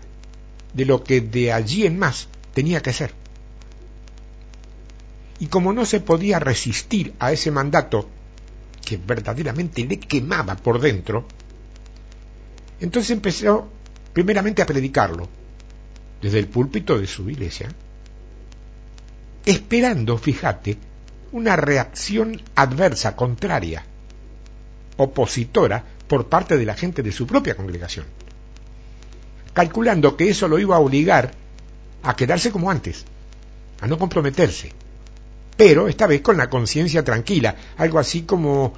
[0.73, 3.13] de lo que de allí en más tenía que hacer.
[5.39, 8.09] Y como no se podía resistir a ese mandato
[8.85, 11.27] que verdaderamente le quemaba por dentro,
[12.79, 13.69] entonces empezó
[14.13, 15.27] primeramente a predicarlo,
[16.21, 17.69] desde el púlpito de su iglesia,
[19.45, 20.77] esperando, fíjate,
[21.31, 23.85] una reacción adversa, contraria,
[24.97, 28.05] opositora por parte de la gente de su propia congregación,
[29.53, 31.31] calculando que eso lo iba a obligar
[32.03, 33.05] a quedarse como antes,
[33.81, 34.71] a no comprometerse,
[35.55, 38.73] pero esta vez con la conciencia tranquila, algo así como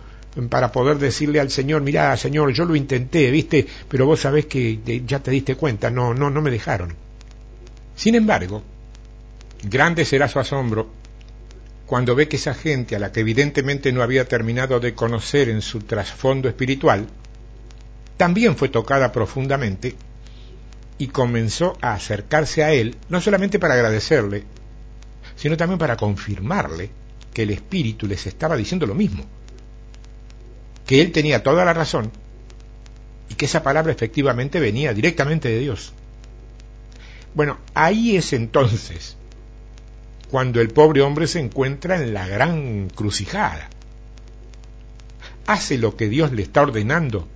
[0.49, 4.79] para poder decirle al Señor, mira, Señor, yo lo intenté, viste, pero vos sabés que
[5.05, 7.08] ya te diste cuenta, no, no, no me dejaron.
[7.99, 8.63] Sin embargo,
[9.61, 10.89] grande será su asombro
[11.85, 15.61] cuando ve que esa gente, a la que evidentemente no había terminado de conocer en
[15.61, 17.07] su trasfondo espiritual,
[18.15, 19.97] también fue tocada profundamente
[20.97, 24.45] y comenzó a acercarse a él, no solamente para agradecerle,
[25.35, 26.91] sino también para confirmarle
[27.33, 29.25] que el Espíritu les estaba diciendo lo mismo,
[30.85, 32.09] que él tenía toda la razón
[33.27, 35.91] y que esa palabra efectivamente venía directamente de Dios.
[37.33, 39.15] Bueno, ahí es entonces
[40.29, 43.69] cuando el pobre hombre se encuentra en la gran crucijada.
[45.47, 47.27] Hace lo que Dios le está ordenando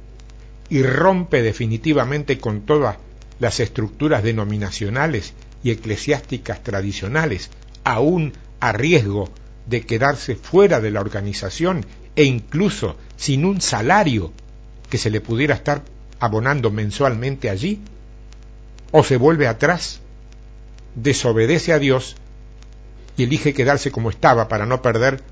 [0.70, 2.98] y rompe definitivamente con todas
[3.40, 7.50] las estructuras denominacionales y eclesiásticas tradicionales,
[7.84, 9.30] aún a riesgo
[9.66, 14.32] de quedarse fuera de la organización e incluso sin un salario
[14.90, 15.84] que se le pudiera estar
[16.20, 17.80] abonando mensualmente allí,
[18.96, 20.02] o se vuelve atrás,
[20.94, 22.16] desobedece a Dios
[23.18, 25.24] y elige quedarse como estaba para no perder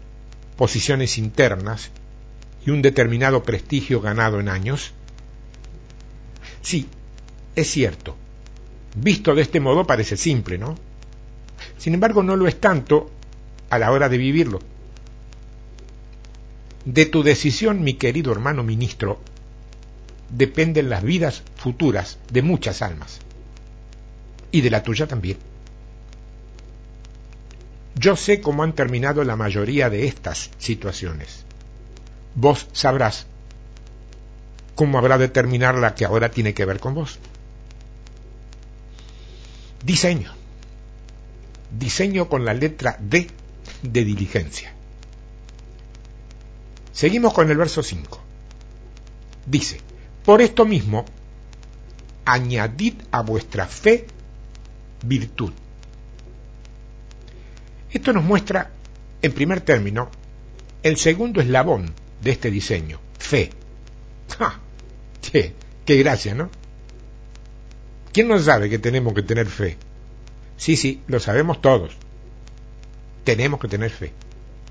[0.58, 1.92] posiciones internas
[2.66, 4.94] y un determinado prestigio ganado en años?
[6.64, 6.88] Sí,
[7.56, 8.18] es cierto.
[8.96, 10.76] Visto de este modo parece simple, ¿no?
[11.78, 13.12] Sin embargo, no lo es tanto
[13.70, 14.60] a la hora de vivirlo.
[16.86, 19.22] De tu decisión, mi querido hermano ministro,
[20.32, 23.20] dependen las vidas futuras de muchas almas
[24.52, 25.38] y de la tuya también.
[27.96, 31.46] Yo sé cómo han terminado la mayoría de estas situaciones.
[32.36, 33.28] Vos sabrás
[34.76, 37.20] cómo habrá de terminar la que ahora tiene que ver con vos.
[39.84, 40.34] Diseño.
[41.78, 43.28] Diseño con la letra D
[43.82, 44.74] de diligencia.
[46.92, 48.20] Seguimos con el verso 5.
[49.46, 49.80] Dice,
[50.24, 51.06] por esto mismo,
[52.26, 54.06] añadid a vuestra fe
[55.04, 55.52] virtud.
[57.92, 58.72] Esto nos muestra,
[59.22, 60.10] en primer término,
[60.84, 63.52] el segundo eslabón de este diseño, fe.
[64.38, 64.60] ¡Ja!
[65.22, 65.54] ¡Qué,
[65.86, 66.50] qué gracia, ¿no?
[68.14, 69.78] ¿Quién no sabe que tenemos que tener fe?
[70.58, 71.96] Sí, sí, lo sabemos todos.
[73.24, 74.12] Tenemos que tener fe.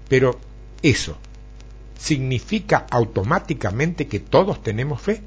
[0.08, 0.38] Pero
[0.82, 1.16] eso,
[1.98, 5.22] ¿significa automáticamente que todos tenemos fe?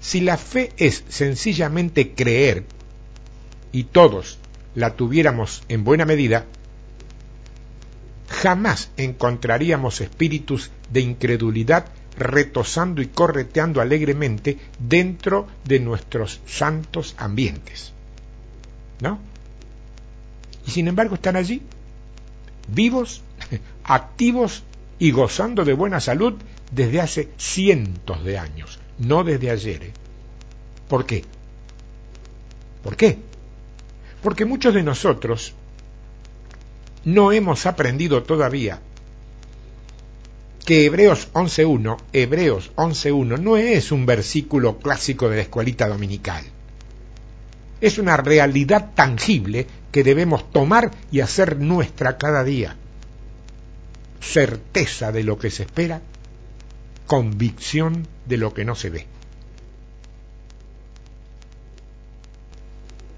[0.00, 2.64] Si la fe es sencillamente creer
[3.70, 4.38] y todos
[4.74, 6.46] la tuviéramos en buena medida,
[8.28, 11.86] jamás encontraríamos espíritus de incredulidad
[12.16, 17.92] retosando y correteando alegremente dentro de nuestros santos ambientes.
[19.00, 19.18] ¿No?
[20.66, 21.62] Y sin embargo están allí,
[22.68, 23.22] vivos,
[23.84, 24.62] activos
[24.98, 26.34] y gozando de buena salud
[26.70, 29.82] desde hace cientos de años, no desde ayer.
[29.82, 29.92] ¿eh?
[30.88, 31.24] ¿Por qué?
[32.82, 33.18] ¿Por qué?
[34.22, 35.54] Porque muchos de nosotros
[37.04, 38.80] no hemos aprendido todavía
[40.64, 46.44] que Hebreos 11.1, Hebreos 11.1 no es un versículo clásico de la escuelita dominical.
[47.80, 52.76] Es una realidad tangible que debemos tomar y hacer nuestra cada día.
[54.20, 56.02] Certeza de lo que se espera,
[57.10, 59.04] convicción de lo que no se ve.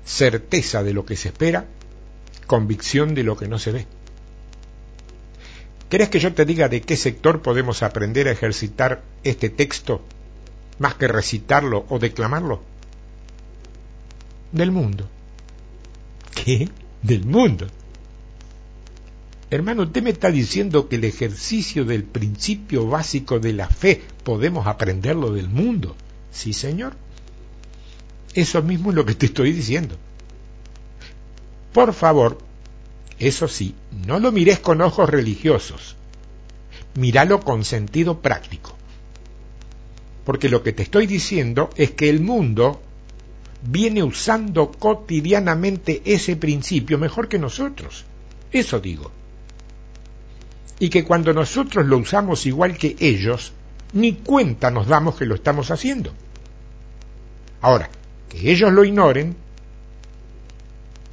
[0.06, 1.66] Certeza de lo que se espera,
[2.46, 3.86] convicción de lo que no se ve.
[5.90, 10.00] ¿Querés que yo te diga de qué sector podemos aprender a ejercitar este texto
[10.78, 12.62] más que recitarlo o declamarlo?
[14.52, 15.06] Del mundo.
[16.34, 16.70] ¿Qué?
[17.02, 17.66] Del mundo.
[19.52, 24.66] Hermano, usted me está diciendo que el ejercicio del principio básico de la fe podemos
[24.66, 25.94] aprenderlo del mundo.
[26.30, 26.94] Sí, señor.
[28.32, 29.98] Eso mismo es lo que te estoy diciendo.
[31.74, 32.38] Por favor,
[33.18, 33.74] eso sí,
[34.06, 35.96] no lo mires con ojos religiosos,
[36.94, 38.74] míralo con sentido práctico.
[40.24, 42.80] Porque lo que te estoy diciendo es que el mundo
[43.60, 48.06] viene usando cotidianamente ese principio mejor que nosotros.
[48.50, 49.12] Eso digo.
[50.78, 53.52] Y que cuando nosotros lo usamos igual que ellos,
[53.92, 56.12] ni cuenta nos damos que lo estamos haciendo.
[57.60, 57.88] Ahora,
[58.28, 59.36] que ellos lo ignoren,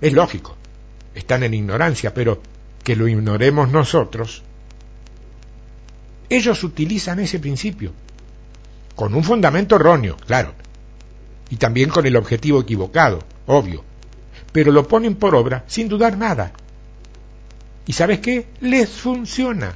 [0.01, 0.55] es lógico
[1.19, 2.41] están en ignorancia, pero
[2.83, 4.43] que lo ignoremos nosotros,
[6.29, 7.91] ellos utilizan ese principio,
[8.95, 10.53] con un fundamento erróneo, claro,
[11.49, 13.83] y también con el objetivo equivocado, obvio,
[14.51, 16.53] pero lo ponen por obra sin dudar nada.
[17.89, 18.45] ¿Y sabes qué?
[18.61, 19.75] Les funciona.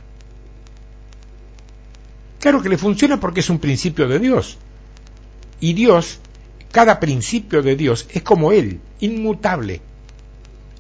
[2.40, 4.60] Claro que les funciona porque es un principio de Dios.
[5.60, 6.20] Y Dios,
[6.72, 9.82] cada principio de Dios es como Él, inmutable,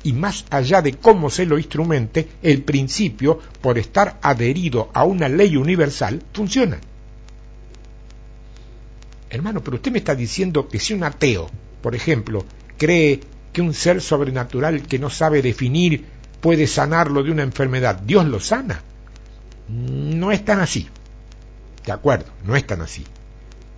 [0.04, 5.28] y más allá de cómo se lo instrumente, el principio, por estar adherido a una
[5.28, 6.80] ley universal, funciona.
[9.32, 11.50] Hermano, pero usted me está diciendo que si un ateo,
[11.82, 12.46] por ejemplo,
[12.78, 13.22] cree
[13.52, 16.12] que un ser sobrenatural que no sabe definir
[16.44, 18.82] puede sanarlo de una enfermedad, Dios lo sana.
[19.70, 20.89] No es tan así.
[21.86, 23.06] De acuerdo, no es tan así.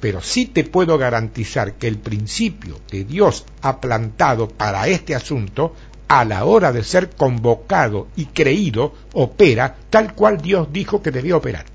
[0.01, 5.75] Pero sí te puedo garantizar que el principio que Dios ha plantado para este asunto
[6.07, 11.37] a la hora de ser convocado y creído, opera tal cual Dios dijo que debía
[11.37, 11.65] operar.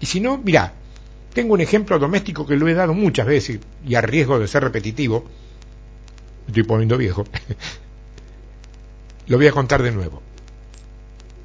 [0.00, 0.72] Y si no, mira,
[1.34, 4.64] tengo un ejemplo doméstico que lo he dado muchas veces y a riesgo de ser
[4.64, 5.26] repetitivo,
[6.46, 7.24] estoy poniendo viejo,
[9.26, 10.22] lo voy a contar de nuevo.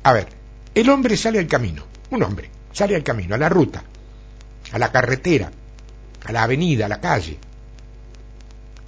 [0.03, 0.27] A ver,
[0.73, 3.83] el hombre sale al camino, un hombre, sale al camino, a la ruta,
[4.71, 5.51] a la carretera,
[6.25, 7.37] a la avenida, a la calle,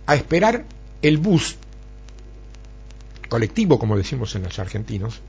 [0.05, 0.65] a esperar
[1.01, 1.57] el bus
[3.29, 5.21] colectivo, como decimos en los argentinos,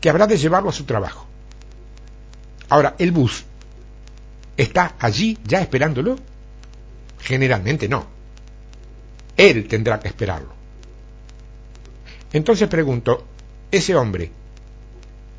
[0.00, 1.26] que habrá de llevarlo a su trabajo.
[2.68, 3.44] Ahora, el bus
[4.56, 6.16] está allí ya esperándolo.
[7.20, 8.06] Generalmente no.
[9.36, 10.55] Él tendrá que esperarlo.
[12.36, 13.24] Entonces pregunto,
[13.70, 14.30] ese hombre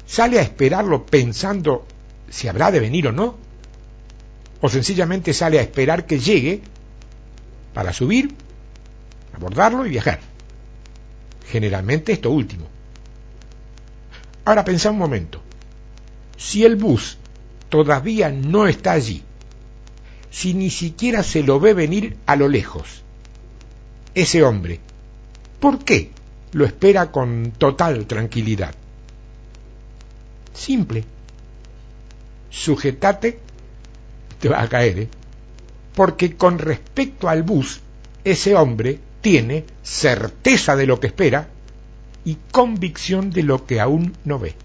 [0.08, 1.86] sale a esperarlo pensando
[2.28, 3.38] si habrá de venir o no,
[4.62, 6.64] o sencillamente sale a esperar que llegue
[7.76, 8.34] para subir,
[9.32, 10.22] abordarlo y viajar.
[11.48, 12.66] Generalmente esto último.
[14.44, 15.40] Ahora pensá un momento.
[16.36, 17.20] Si el bus
[17.70, 19.22] todavía no está allí,
[20.32, 23.04] si ni siquiera se lo ve venir a lo lejos,
[24.16, 24.80] ese hombre,
[25.60, 26.17] ¿por qué
[26.54, 28.74] lo espera con total tranquilidad?
[30.54, 31.04] Simple.
[32.50, 33.40] Sujetate,
[34.40, 35.10] te va a caer, ¿eh?
[35.94, 37.82] porque con respecto al bus,
[38.24, 41.48] ese hombre tiene certeza de lo que espera
[42.26, 44.56] y convicción de lo que aún no ve.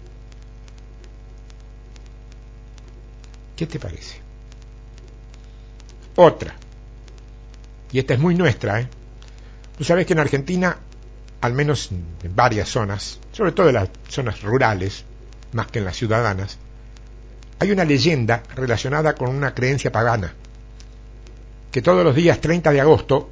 [3.55, 4.23] ¿Qué te parece?
[6.15, 6.55] otra.
[7.91, 8.87] Y esta es muy nuestra, ¿eh?
[9.77, 10.77] Tú sabes que en Argentina,
[11.43, 15.03] al menos en varias zonas, sobre todo en las zonas rurales,
[15.51, 16.57] más que en las ciudadanas,
[17.59, 20.33] hay una leyenda relacionada con una creencia pagana,
[21.69, 23.29] que todos los días 30 de agosto,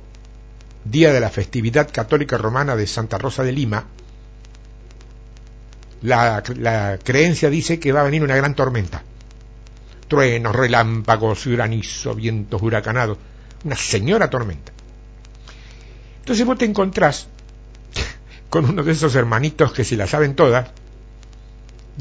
[0.84, 3.86] día de la festividad católica romana de Santa Rosa de Lima,
[6.01, 6.43] la,
[7.01, 9.03] creencia dice que va a venir una gran tormenta.
[10.09, 13.18] Truenos, relámpagos, granizo, vientos huracanados.
[13.64, 14.74] Una señora tormenta.
[16.20, 17.30] Entonces vos te encontrás
[18.51, 20.71] con uno de esos hermanitos que se la saben todas,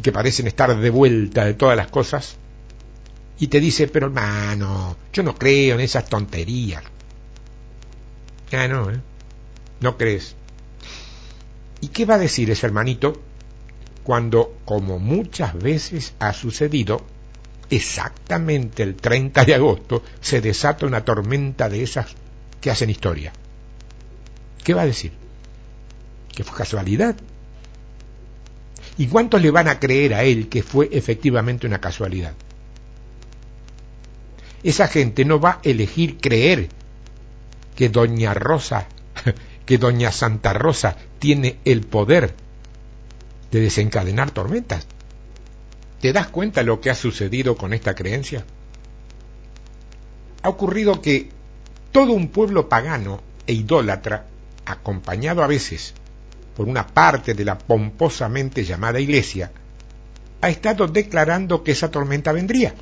[0.02, 2.36] que parecen estar de vuelta de todas las cosas,
[3.38, 6.82] y te dice, pero hermano, yo no creo en esas tonterías.
[8.52, 9.00] Ah, no, ¿eh?
[9.80, 10.34] No crees.
[11.80, 13.22] ¿Y qué va a decir ese hermanito
[14.02, 17.06] cuando, como muchas veces ha sucedido,
[17.70, 22.08] exactamente el 30 de agosto se desata una tormenta de esas
[22.60, 23.32] que hacen historia?
[24.64, 25.19] ¿Qué va a decir?
[26.40, 27.16] ¿Que fue casualidad?
[28.96, 32.32] ¿Y cuántos le van a creer a él que fue efectivamente una casualidad?
[34.62, 36.70] Esa gente no va a elegir creer
[37.76, 38.86] que Doña Rosa,
[39.66, 42.34] que Doña Santa Rosa tiene el poder
[43.50, 44.86] de desencadenar tormentas.
[46.00, 48.46] ¿Te das cuenta lo que ha sucedido con esta creencia?
[50.42, 51.28] Ha ocurrido que
[51.92, 54.24] todo un pueblo pagano e idólatra,
[54.64, 55.92] acompañado a veces
[56.60, 59.50] por una parte de la pomposamente llamada Iglesia,
[60.42, 62.74] ha estado declarando que esa tormenta vendría.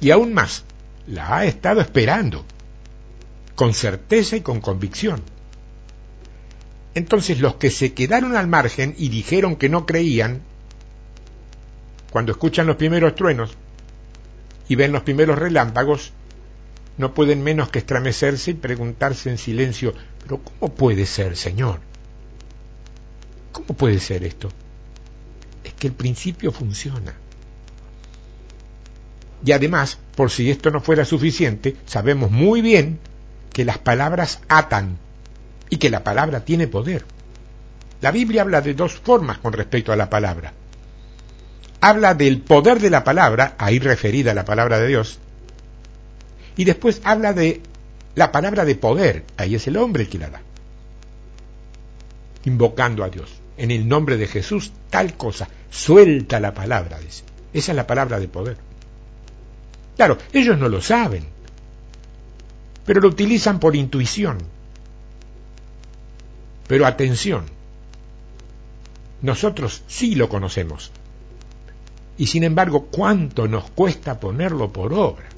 [0.00, 0.64] Y aún más,
[1.06, 2.44] la ha estado esperando,
[3.54, 5.22] con certeza y con convicción.
[6.96, 10.42] Entonces los que se quedaron al margen y dijeron que no creían,
[12.10, 13.56] cuando escuchan los primeros truenos
[14.68, 16.12] y ven los primeros relámpagos,
[16.98, 21.91] no pueden menos que estremecerse y preguntarse en silencio, pero ¿cómo puede ser, Señor?
[23.52, 24.48] ¿Cómo puede ser esto?
[25.62, 27.14] Es que el principio funciona.
[29.44, 32.98] Y además, por si esto no fuera suficiente, sabemos muy bien
[33.52, 34.98] que las palabras atan
[35.68, 37.04] y que la palabra tiene poder.
[38.00, 40.52] La Biblia habla de dos formas con respecto a la palabra.
[41.80, 45.18] Habla del poder de la palabra, ahí referida a la palabra de Dios,
[46.56, 47.62] y después habla de
[48.14, 50.42] la palabra de poder, ahí es el hombre el que la da,
[52.44, 53.41] invocando a Dios.
[53.56, 57.24] En el nombre de Jesús, tal cosa, suelta la palabra, dice.
[57.52, 58.56] Esa es la palabra de poder.
[59.96, 61.26] Claro, ellos no lo saben,
[62.86, 64.38] pero lo utilizan por intuición.
[66.66, 67.44] Pero atención,
[69.20, 70.90] nosotros sí lo conocemos.
[72.16, 75.28] Y sin embargo, ¿cuánto nos cuesta ponerlo por obra?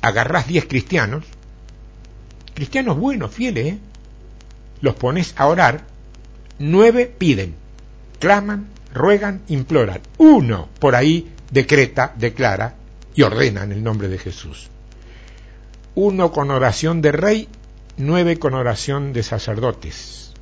[0.00, 1.24] Agarrás diez cristianos,
[2.54, 3.78] cristianos buenos, fieles, ¿eh?
[4.80, 5.84] los pones a orar,
[6.58, 7.54] nueve piden,
[8.18, 10.00] claman, ruegan, imploran.
[10.18, 12.74] Uno por ahí decreta, declara
[13.14, 14.68] y ordena en el nombre de Jesús.
[15.94, 17.48] Uno con oración de rey
[17.96, 20.32] nueve con oración de sacerdotes.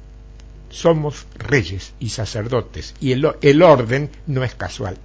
[0.71, 4.99] Somos reyes y sacerdotes y el, orden no es casual.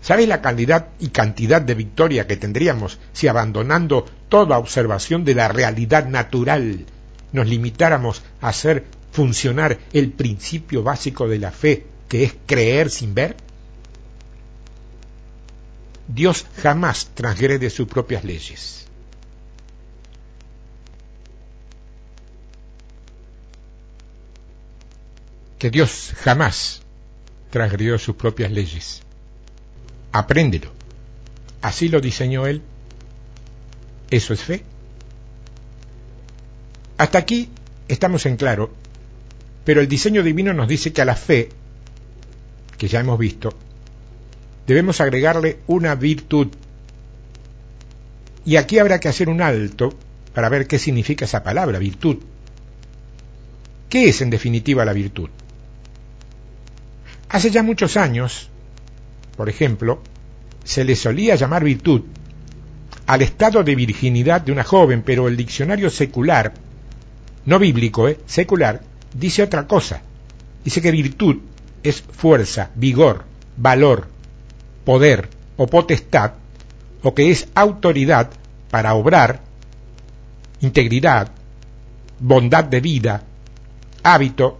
[0.00, 5.48] ¿Sabes la calidad y cantidad de victoria que tendríamos si abandonando toda observación de la
[5.48, 6.84] realidad natural
[7.34, 13.12] nos limitáramos a hacer funcionar el principio básico de la fe, que es creer sin
[13.12, 13.36] ver?
[16.08, 18.84] Dios jamás transgrede sus propias leyes.
[25.64, 26.82] que Dios jamás
[27.48, 29.00] transgredió sus propias leyes.
[30.12, 30.70] Apréndelo.
[31.62, 32.60] Así lo diseñó Él.
[34.10, 34.62] Eso es fe.
[36.96, 37.48] Hasta aquí
[37.88, 38.72] estamos en claro,
[39.64, 41.48] pero el diseño divino nos dice que a la fe,
[42.78, 43.52] que ya hemos visto,
[44.66, 46.48] debemos agregarle una virtud.
[48.44, 49.94] Y aquí habrá que hacer un alto
[50.34, 52.18] para ver qué significa esa palabra, virtud.
[53.88, 55.30] ¿Qué es en definitiva la virtud?
[57.28, 58.50] Hace ya muchos años,
[59.36, 60.02] por ejemplo,
[60.62, 62.02] se le solía llamar virtud
[63.06, 66.54] al estado de virginidad de una joven, pero el diccionario secular,
[67.46, 68.80] no bíblico, eh, secular,
[69.12, 70.02] dice otra cosa.
[70.64, 71.36] Dice que virtud
[71.82, 73.24] es fuerza, vigor,
[73.56, 74.08] valor,
[74.84, 76.32] poder o potestad,
[77.02, 78.30] o que es autoridad
[78.70, 79.40] para obrar,
[80.60, 81.30] integridad,
[82.18, 83.22] bondad de vida,
[84.02, 84.58] hábito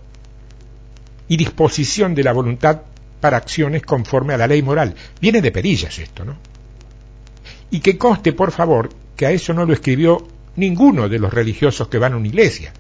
[1.29, 2.83] y disposición de la voluntad
[3.21, 4.95] para acciones conforme a la ley moral.
[5.21, 6.37] Viene de perillas esto, ¿no?
[7.71, 10.27] Y que conste, por favor, que a eso no lo escribió
[10.57, 12.73] ninguno de los religiosos que van a una iglesia.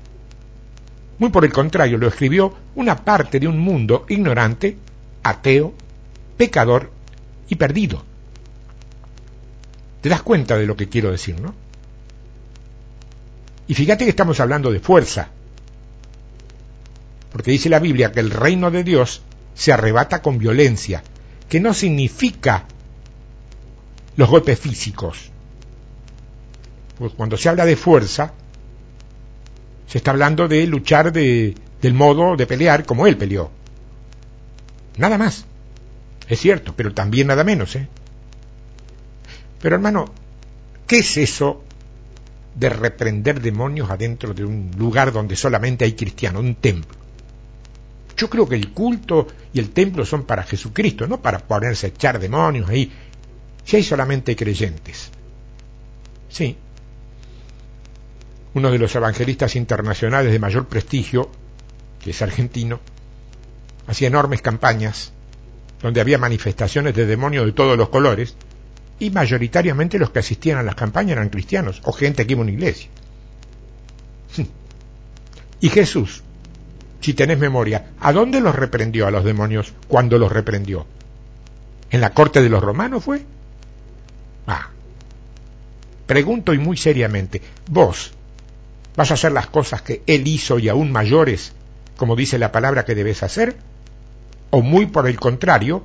[1.18, 4.76] Muy por el contrario, lo escribió una parte de un mundo ignorante,
[5.22, 5.74] ateo,
[6.36, 6.90] pecador
[7.48, 8.02] y perdido.
[10.00, 11.54] ¿Te das cuenta de lo que quiero decir, no?
[13.66, 15.28] Y fíjate que estamos hablando de fuerza,
[17.32, 19.22] porque dice la Biblia que el reino de Dios
[19.54, 21.02] se arrebata con violencia,
[21.48, 22.66] que no significa
[24.16, 25.30] los golpes físicos.
[26.98, 28.32] Pues cuando se habla de fuerza,
[29.86, 33.50] se está hablando de luchar de, del modo de pelear como él peleó.
[34.96, 35.44] Nada más.
[36.28, 37.88] Es cierto, pero también nada menos, ¿eh?
[39.60, 40.06] Pero hermano,
[40.86, 41.62] ¿qué es eso
[42.54, 46.96] de reprender demonios adentro de un lugar donde solamente hay cristianos, un templo?
[48.16, 51.88] Yo creo que el culto y el templo son para Jesucristo, no para ponerse a
[51.90, 52.90] echar demonios ahí,
[53.64, 55.10] si hay solamente creyentes.
[56.28, 56.56] Sí.
[58.54, 61.30] Uno de los evangelistas internacionales de mayor prestigio,
[62.02, 62.80] que es argentino,
[63.86, 65.12] hacía enormes campañas
[65.82, 68.36] donde había manifestaciones de demonios de todos los colores,
[68.98, 72.44] y mayoritariamente los que asistían a las campañas eran cristianos o gente que iba a
[72.44, 72.88] una iglesia.
[75.60, 76.22] Y Jesús,
[77.00, 80.86] si tenés memoria, ¿a dónde los reprendió a los demonios cuando los reprendió?
[81.90, 83.22] ¿En la corte de los romanos fue?
[84.46, 84.70] Ah.
[86.06, 88.13] Pregunto y muy seriamente, ¿vos
[88.96, 91.52] vas a hacer las cosas que él hizo y aún mayores,
[91.96, 93.56] como dice la palabra que debes hacer?
[94.54, 95.82] o muy por el contrario,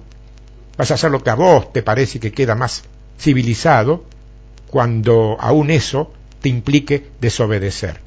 [0.77, 2.83] vas a hacer lo que a vos te parece que queda más
[3.19, 4.05] civilizado
[4.67, 7.99] cuando aún eso te implique desobedecer.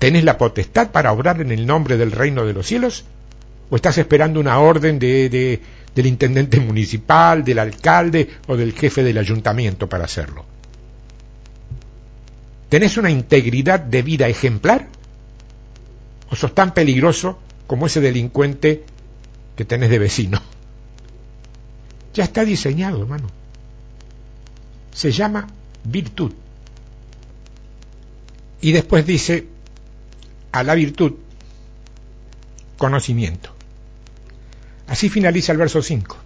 [0.00, 3.04] ¿Tenés la potestad para obrar en el nombre del reino de los cielos?
[3.70, 5.62] ¿O estás esperando una orden de, de,
[5.94, 10.44] del intendente municipal, del alcalde o del jefe del ayuntamiento para hacerlo?
[12.72, 14.88] ¿Tenés una integridad de vida ejemplar?
[16.30, 18.82] ¿O sos tan peligroso como ese delincuente
[19.56, 20.40] que tenés de vecino.
[22.14, 23.28] Ya está diseñado, hermano.
[24.90, 25.48] Se llama
[25.84, 26.32] virtud.
[28.62, 29.48] Y después dice
[30.50, 31.12] a la virtud
[32.78, 33.54] conocimiento.
[34.86, 36.16] Así finaliza el verso 5.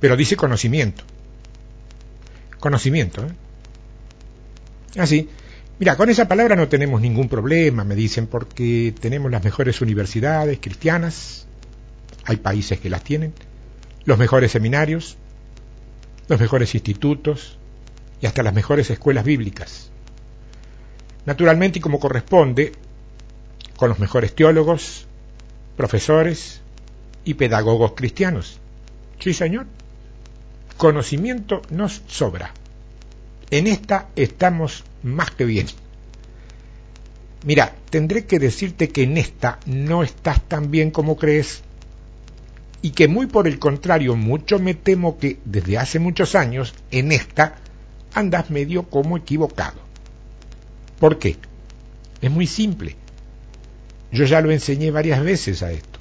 [0.00, 1.04] Pero dice conocimiento.
[2.60, 3.26] Conocimiento.
[3.26, 3.32] ¿eh?
[4.98, 5.28] Así.
[5.80, 10.58] Mira, con esa palabra no tenemos ningún problema, me dicen, porque tenemos las mejores universidades
[10.60, 11.46] cristianas,
[12.26, 13.32] hay países que las tienen,
[14.04, 15.16] los mejores seminarios,
[16.28, 17.56] los mejores institutos
[18.20, 19.90] y hasta las mejores escuelas bíblicas.
[21.24, 22.72] Naturalmente y como corresponde,
[23.78, 25.06] con los mejores teólogos,
[25.78, 26.60] profesores
[27.24, 28.60] y pedagogos cristianos.
[29.18, 29.64] Sí, señor.
[30.76, 32.52] Conocimiento nos sobra.
[33.50, 35.66] En esta estamos más que bien.
[37.44, 41.62] Mira, tendré que decirte que en esta no estás tan bien como crees
[42.82, 47.12] y que muy por el contrario, mucho me temo que desde hace muchos años en
[47.12, 47.56] esta
[48.14, 49.80] andas medio como equivocado.
[50.98, 51.36] ¿Por qué?
[52.20, 52.96] Es muy simple.
[54.12, 55.98] Yo ya lo enseñé varias veces a esto.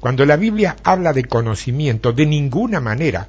[0.00, 3.28] Cuando la Biblia habla de conocimiento, de ninguna manera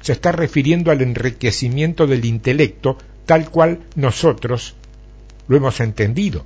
[0.00, 4.74] se está refiriendo al enriquecimiento del intelecto tal cual nosotros
[5.48, 6.44] lo hemos entendido.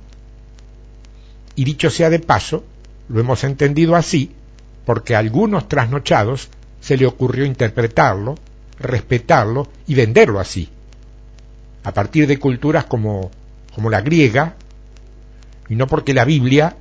[1.55, 2.65] Y dicho sea de paso,
[3.09, 4.31] lo hemos entendido así
[4.85, 6.49] porque a algunos trasnochados
[6.81, 8.35] se le ocurrió interpretarlo,
[8.79, 10.69] respetarlo y venderlo así,
[11.83, 13.31] a partir de culturas como,
[13.73, 14.55] como la griega,
[15.69, 16.75] y no porque la Biblia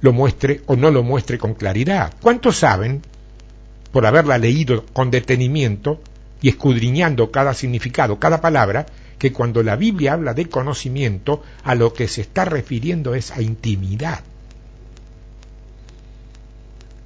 [0.00, 2.14] lo muestre o no lo muestre con claridad.
[2.20, 3.02] ¿Cuántos saben
[3.92, 6.00] por haberla leído con detenimiento
[6.40, 8.86] y escudriñando cada significado, cada palabra,
[9.18, 13.42] que cuando la Biblia habla de conocimiento, a lo que se está refiriendo es a
[13.42, 14.24] intimidad.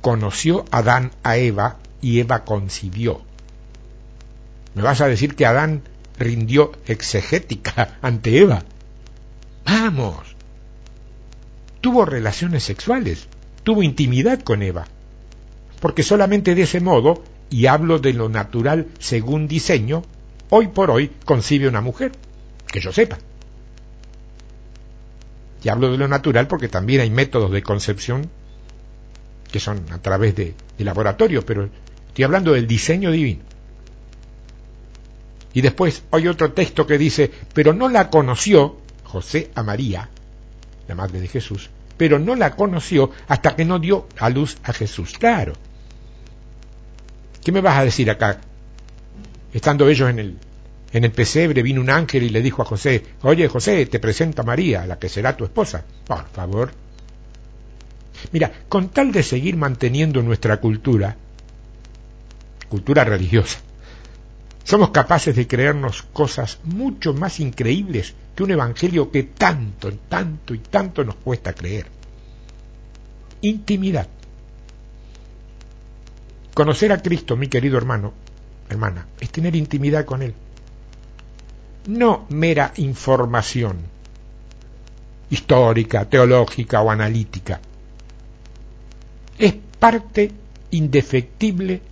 [0.00, 3.20] Conoció Adán a Eva y Eva concibió.
[4.74, 5.82] ¿Me vas a decir que Adán
[6.18, 8.62] rindió exegética ante Eva?
[9.66, 10.36] Vamos.
[11.80, 13.26] Tuvo relaciones sexuales,
[13.64, 14.86] tuvo intimidad con Eva
[15.80, 20.02] porque solamente de ese modo, y hablo de lo natural según diseño,
[20.50, 22.12] hoy por hoy concibe una mujer,
[22.66, 23.18] que yo sepa.
[25.62, 28.30] Y hablo de lo natural porque también hay métodos de concepción
[29.50, 31.68] que son a través de, de laboratorios, pero
[32.08, 33.42] estoy hablando del diseño divino.
[35.54, 40.10] Y después hay otro texto que dice, pero no la conoció José a María,
[40.86, 44.72] la madre de Jesús, pero no la conoció hasta que no dio a luz a
[44.72, 45.14] Jesús.
[45.18, 45.54] Claro.
[47.46, 48.40] ¿Qué me vas a decir acá?
[49.52, 50.36] Estando ellos en el,
[50.92, 54.42] en el pesebre, vino un ángel y le dijo a José, oye José, te presento
[54.42, 55.84] a María, la que será tu esposa.
[56.08, 56.72] Por favor.
[58.32, 61.16] Mira, con tal de seguir manteniendo nuestra cultura,
[62.68, 63.60] cultura religiosa,
[64.64, 70.58] somos capaces de creernos cosas mucho más increíbles que un evangelio que tanto, tanto y
[70.58, 71.86] tanto nos cuesta creer.
[73.42, 74.08] Intimidad.
[76.56, 78.14] Conocer a Cristo, mi querido hermano,
[78.70, 80.32] hermana, es tener intimidad con Él.
[81.88, 83.76] No mera información
[85.28, 87.60] histórica, teológica o analítica.
[89.38, 90.32] Es parte
[90.70, 91.82] indefectible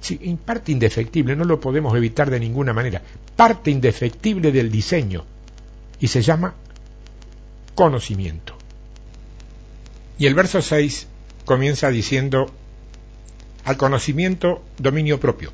[0.00, 3.00] Sí, parte indefectible, no lo podemos evitar de ninguna manera,
[3.36, 5.24] parte indefectible del diseño
[6.00, 6.54] y se llama
[7.76, 8.54] conocimiento.
[10.18, 11.06] Y el verso 6
[11.48, 12.46] comienza diciendo,
[13.64, 15.50] al conocimiento, dominio propio.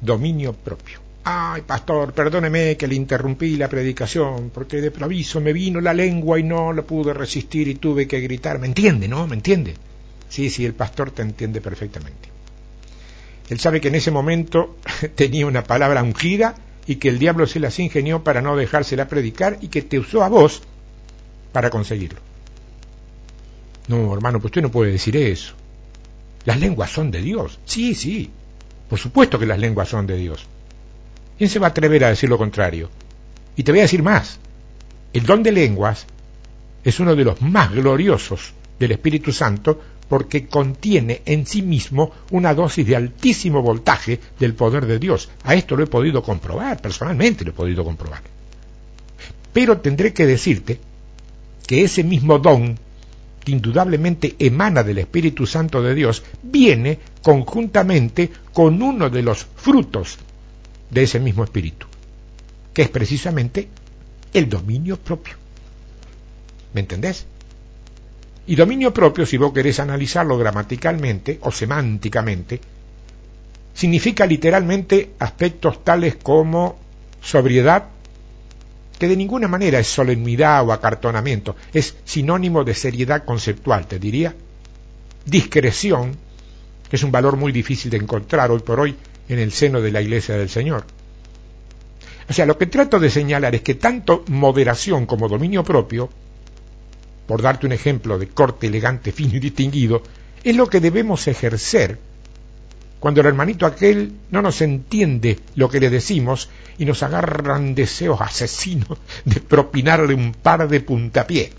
[0.00, 0.98] Dominio propio.
[1.24, 6.40] Ay, pastor, perdóneme que le interrumpí la predicación, porque de proviso me vino la lengua
[6.40, 8.58] y no lo pude resistir y tuve que gritar.
[8.58, 9.28] ¿Me entiende, no?
[9.28, 9.74] ¿Me entiende?
[10.28, 12.28] Sí, sí, el pastor te entiende perfectamente.
[13.48, 14.76] Él sabe que en ese momento
[15.14, 19.58] tenía una palabra ungida y que el diablo se las ingenió para no dejársela predicar
[19.60, 20.62] y que te usó a vos
[21.52, 22.31] para conseguirlo.
[23.88, 25.54] No, hermano, pues usted no puede decir eso.
[26.44, 27.58] Las lenguas son de Dios.
[27.64, 28.30] Sí, sí.
[28.88, 30.46] Por supuesto que las lenguas son de Dios.
[31.38, 32.90] ¿Quién se va a atrever a decir lo contrario?
[33.56, 34.38] Y te voy a decir más.
[35.12, 36.06] El don de lenguas
[36.84, 42.54] es uno de los más gloriosos del Espíritu Santo porque contiene en sí mismo una
[42.54, 45.30] dosis de altísimo voltaje del poder de Dios.
[45.44, 48.20] A esto lo he podido comprobar, personalmente lo he podido comprobar.
[49.52, 50.78] Pero tendré que decirte
[51.66, 52.78] que ese mismo don,
[53.44, 60.18] que indudablemente emana del Espíritu Santo de Dios, viene conjuntamente con uno de los frutos
[60.90, 61.86] de ese mismo Espíritu,
[62.72, 63.68] que es precisamente
[64.32, 65.34] el dominio propio.
[66.74, 67.26] ¿Me entendés?
[68.46, 72.60] Y dominio propio, si vos querés analizarlo gramaticalmente o semánticamente,
[73.74, 76.78] significa literalmente aspectos tales como
[77.20, 77.84] sobriedad,
[79.02, 84.32] que de ninguna manera es solemnidad o acartonamiento, es sinónimo de seriedad conceptual, te diría,
[85.26, 86.16] discreción,
[86.88, 88.94] que es un valor muy difícil de encontrar hoy por hoy
[89.28, 90.84] en el seno de la Iglesia del Señor.
[92.30, 96.08] O sea, lo que trato de señalar es que tanto moderación como dominio propio
[97.26, 100.04] por darte un ejemplo de corte elegante, fino y distinguido,
[100.44, 101.98] es lo que debemos ejercer
[103.02, 106.48] cuando el hermanito aquel no nos entiende lo que le decimos
[106.78, 111.52] y nos agarran deseos asesinos de propinarle un par de puntapié.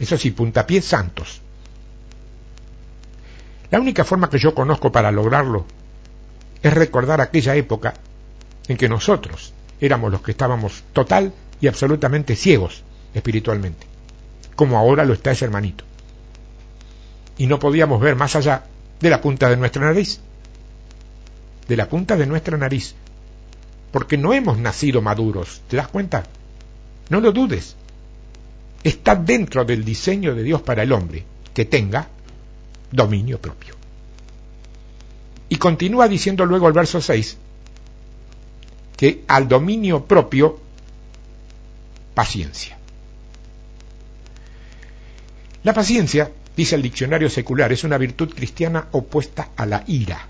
[0.00, 1.40] Eso sí, puntapiés santos.
[3.70, 5.66] La única forma que yo conozco para lograrlo
[6.60, 7.94] es recordar aquella época
[8.66, 12.82] en que nosotros éramos los que estábamos total y absolutamente ciegos
[13.14, 13.90] espiritualmente
[14.60, 15.84] como ahora lo está ese hermanito.
[17.38, 18.64] Y no podíamos ver más allá
[19.00, 20.20] de la punta de nuestra nariz.
[21.70, 22.96] De la punta de nuestra nariz.
[23.92, 25.60] Porque no hemos nacido maduros.
[25.68, 26.24] ¿Te das cuenta?
[27.10, 27.76] No lo dudes.
[28.82, 31.22] Está dentro del diseño de Dios para el hombre
[31.54, 32.08] que tenga
[32.90, 33.76] dominio propio.
[35.48, 37.36] Y continúa diciendo luego el verso 6
[38.96, 40.58] que al dominio propio,
[42.14, 42.76] paciencia.
[45.62, 50.26] La paciencia, dice el diccionario secular, es una virtud cristiana opuesta a la ira.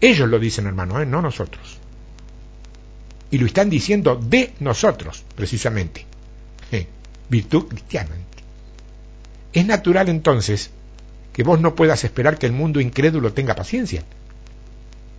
[0.00, 1.06] Ellos lo dicen, hermano, ¿eh?
[1.06, 1.78] no nosotros.
[3.30, 6.04] Y lo están diciendo de nosotros, precisamente.
[6.70, 6.86] ¿Eh?
[7.28, 8.10] Virtud cristiana.
[9.52, 10.70] Es natural entonces
[11.32, 14.04] que vos no puedas esperar que el mundo incrédulo tenga paciencia.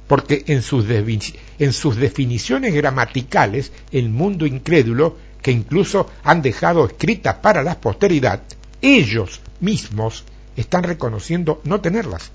[0.07, 7.35] Porque en sus, en sus definiciones gramaticales, el mundo incrédulo, que incluso han dejado escritas
[7.35, 8.41] para la posteridad,
[8.81, 10.23] ellos mismos
[10.55, 12.31] están reconociendo no tenerlas.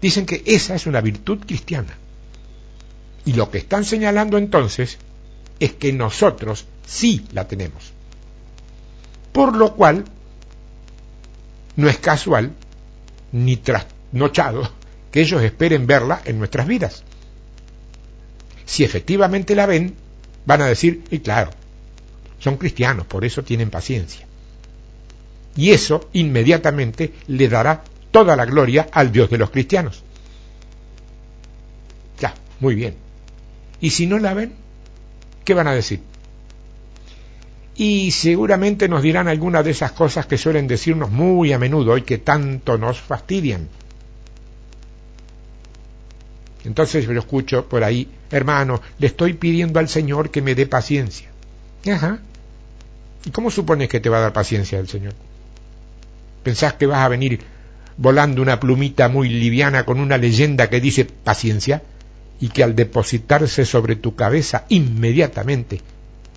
[0.00, 1.96] Dicen que esa es una virtud cristiana.
[3.24, 4.98] Y lo que están señalando entonces
[5.58, 7.92] es que nosotros sí la tenemos.
[9.32, 10.04] Por lo cual,
[11.76, 12.52] no es casual
[13.32, 14.70] ni trasnochado
[15.10, 17.02] que ellos esperen verla en nuestras vidas.
[18.64, 19.94] Si efectivamente la ven,
[20.46, 21.50] van a decir, y claro,
[22.38, 24.26] son cristianos, por eso tienen paciencia
[25.56, 30.02] y eso inmediatamente le dará toda la gloria al Dios de los cristianos.
[32.18, 32.96] Ya, muy bien.
[33.80, 34.54] ¿Y si no la ven?
[35.44, 36.00] ¿Qué van a decir?
[37.76, 42.02] y seguramente nos dirán algunas de esas cosas que suelen decirnos muy a menudo y
[42.02, 43.68] que tanto nos fastidian.
[46.64, 51.28] Entonces yo escucho por ahí, hermano, le estoy pidiendo al Señor que me dé paciencia.
[53.24, 55.12] ¿Y cómo supones que te va a dar paciencia el Señor?
[56.42, 57.40] ¿Pensás que vas a venir
[57.96, 61.82] volando una plumita muy liviana con una leyenda que dice paciencia
[62.40, 65.80] y que al depositarse sobre tu cabeza inmediatamente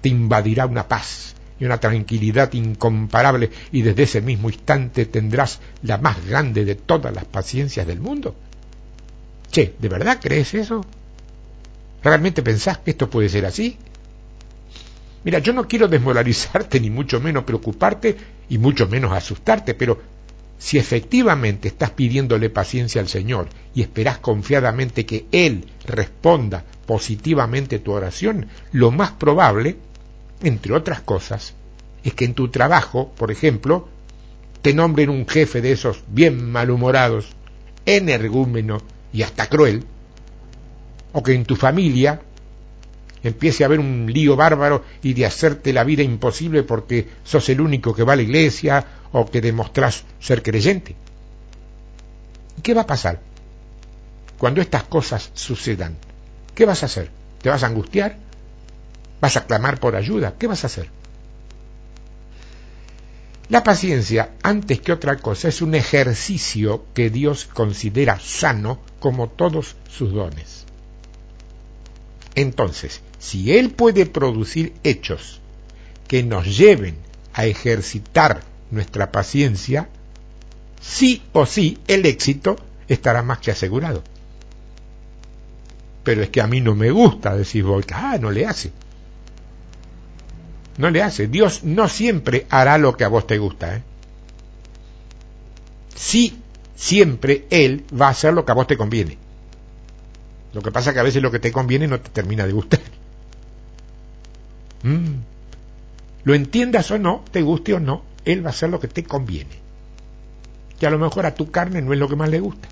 [0.01, 5.97] te invadirá una paz y una tranquilidad incomparable y desde ese mismo instante tendrás la
[5.97, 8.35] más grande de todas las paciencias del mundo.
[9.51, 10.85] Che, ¿de verdad crees eso?
[12.01, 13.77] ¿Realmente pensás que esto puede ser así?
[15.25, 18.15] Mira, yo no quiero desmoralizarte ni mucho menos preocuparte
[18.47, 19.99] y mucho menos asustarte, pero
[20.59, 27.93] si efectivamente estás pidiéndole paciencia al Señor y esperás confiadamente que Él responda positivamente tu
[27.93, 29.77] oración, lo más probable
[30.43, 31.53] entre otras cosas,
[32.03, 33.87] es que en tu trabajo, por ejemplo,
[34.61, 37.29] te nombren un jefe de esos bien malhumorados,
[37.85, 38.81] energúmeno
[39.13, 39.85] y hasta cruel,
[41.13, 42.21] o que en tu familia
[43.23, 47.61] empiece a haber un lío bárbaro y de hacerte la vida imposible porque sos el
[47.61, 50.95] único que va a la iglesia o que demostrás ser creyente.
[52.57, 53.21] ¿Y qué va a pasar
[54.37, 55.97] cuando estas cosas sucedan?
[56.55, 57.09] ¿Qué vas a hacer?
[57.41, 58.17] ¿Te vas a angustiar?
[59.21, 60.35] ¿Vas a clamar por ayuda?
[60.37, 60.89] ¿Qué vas a hacer?
[63.49, 69.75] La paciencia, antes que otra cosa, es un ejercicio que Dios considera sano como todos
[69.89, 70.65] sus dones.
[72.35, 75.39] Entonces, si Él puede producir hechos
[76.07, 76.95] que nos lleven
[77.33, 78.41] a ejercitar
[78.71, 79.89] nuestra paciencia,
[80.81, 82.55] sí o sí el éxito
[82.87, 84.03] estará más que asegurado.
[86.03, 88.71] Pero es que a mí no me gusta, decir ah, no le hace
[90.79, 91.27] no le hace.
[91.27, 93.75] Dios no siempre hará lo que a vos te gusta.
[93.75, 93.83] ¿eh?
[95.93, 96.39] Sí,
[96.73, 99.17] siempre Él va a hacer lo que a vos te conviene.
[100.53, 102.53] Lo que pasa es que a veces lo que te conviene no te termina de
[102.53, 102.79] gustar.
[104.83, 105.21] Mm.
[106.23, 109.03] Lo entiendas o no, te guste o no, Él va a hacer lo que te
[109.03, 109.57] conviene.
[110.79, 112.67] Que a lo mejor a tu carne no es lo que más le gusta.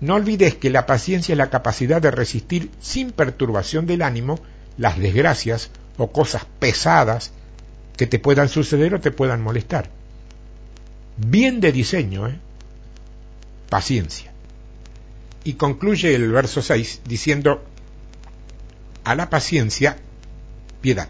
[0.00, 4.38] No olvides que la paciencia es la capacidad de resistir sin perturbación del ánimo
[4.76, 7.32] las desgracias o cosas pesadas
[7.96, 9.88] que te puedan suceder o te puedan molestar.
[11.16, 12.38] Bien de diseño, ¿eh?
[13.70, 14.32] Paciencia.
[15.44, 17.64] Y concluye el verso 6 diciendo,
[19.04, 19.96] a la paciencia,
[20.80, 21.08] piedad.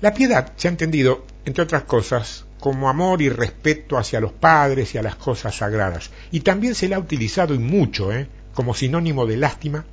[0.00, 4.94] La piedad se ha entendido, entre otras cosas, como amor y respeto hacia los padres
[4.94, 6.10] y a las cosas sagradas.
[6.30, 8.26] Y también se la ha utilizado y mucho, ¿eh?
[8.54, 9.84] como sinónimo de lástima,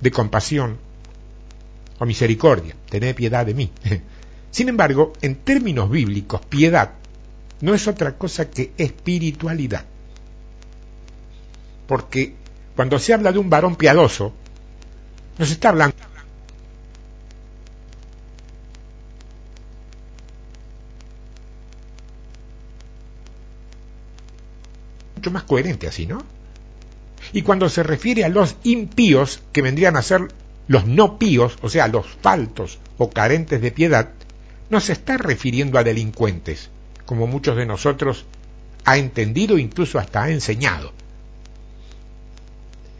[0.00, 0.78] de compasión,
[1.98, 3.70] o misericordia, tened piedad de mí.
[4.50, 6.92] Sin embargo, en términos bíblicos, piedad
[7.60, 9.84] no es otra cosa que espiritualidad.
[11.86, 12.34] Porque
[12.76, 14.32] cuando se habla de un varón piadoso,
[15.38, 15.96] no se está hablando
[25.30, 26.24] más coherente así, ¿no?
[27.32, 30.28] Y cuando se refiere a los impíos, que vendrían a ser
[30.66, 34.10] los no píos, o sea, los faltos o carentes de piedad,
[34.70, 36.70] no se está refiriendo a delincuentes,
[37.06, 38.24] como muchos de nosotros
[38.84, 40.92] ha entendido, incluso hasta ha enseñado.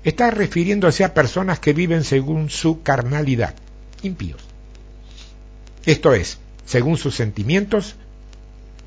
[0.04, 3.54] Está refiriéndose a personas que viven según su carnalidad,
[4.02, 4.40] impíos.
[5.84, 7.96] Esto es, según sus sentimientos,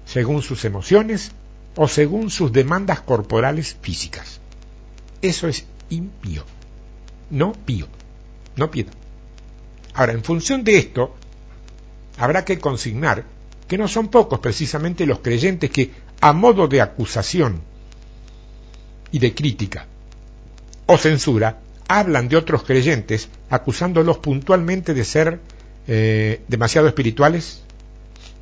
[0.05, 1.31] según sus emociones
[1.75, 4.39] o según sus demandas corporales físicas.
[5.21, 6.43] Eso es impío,
[7.29, 7.87] no pío
[8.55, 8.93] no piedad.
[9.93, 11.15] Ahora, en función de esto,
[12.17, 13.25] habrá que consignar
[13.67, 17.61] que no son pocos precisamente los creyentes que, a modo de acusación
[19.11, 19.87] y de crítica
[20.85, 25.39] o censura, hablan de otros creyentes acusándolos puntualmente de ser
[25.87, 27.61] eh, demasiado espirituales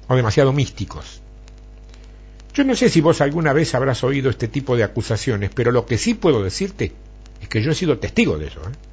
[0.07, 1.18] o demasiado místicos.
[2.53, 5.85] Yo no sé si vos alguna vez habrás oído este tipo de acusaciones, pero lo
[5.85, 6.93] que sí puedo decirte
[7.41, 8.61] es que yo he sido testigo de eso.
[8.61, 8.89] ¿eh?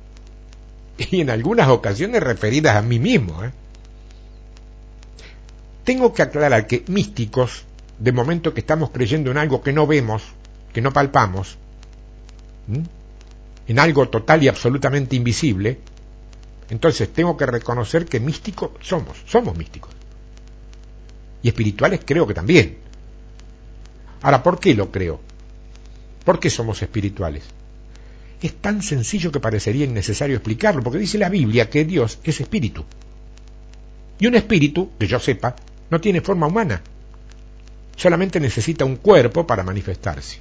[0.98, 3.44] y en algunas ocasiones referidas a mí mismo.
[3.44, 3.50] ¿eh?
[5.84, 7.64] Tengo que aclarar que místicos,
[7.98, 10.22] de momento que estamos creyendo en algo que no vemos,
[10.72, 11.58] que no palpamos,
[13.68, 15.78] en algo total y absolutamente invisible,
[16.68, 19.92] entonces tengo que reconocer que místicos somos, somos místicos.
[21.42, 22.78] Y espirituales creo que también.
[24.26, 25.20] Ahora, ¿por qué lo creo?
[26.24, 27.44] ¿Por qué somos espirituales?
[28.42, 32.84] es tan sencillo que parecería innecesario explicarlo, porque dice la Biblia que Dios es espíritu.
[34.18, 35.54] Y un espíritu, que yo sepa,
[35.90, 36.82] no tiene forma humana.
[37.94, 40.40] Solamente necesita un cuerpo para manifestarse.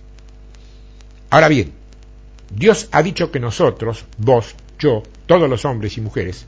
[1.29, 1.71] Ahora bien,
[2.49, 6.47] Dios ha dicho que nosotros, vos, yo, todos los hombres y mujeres,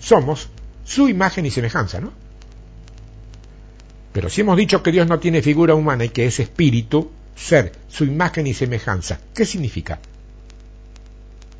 [0.00, 0.48] somos
[0.84, 2.12] su imagen y semejanza, ¿no?
[4.12, 7.72] Pero si hemos dicho que Dios no tiene figura humana y que es espíritu, ser
[7.88, 10.00] su imagen y semejanza, ¿qué significa?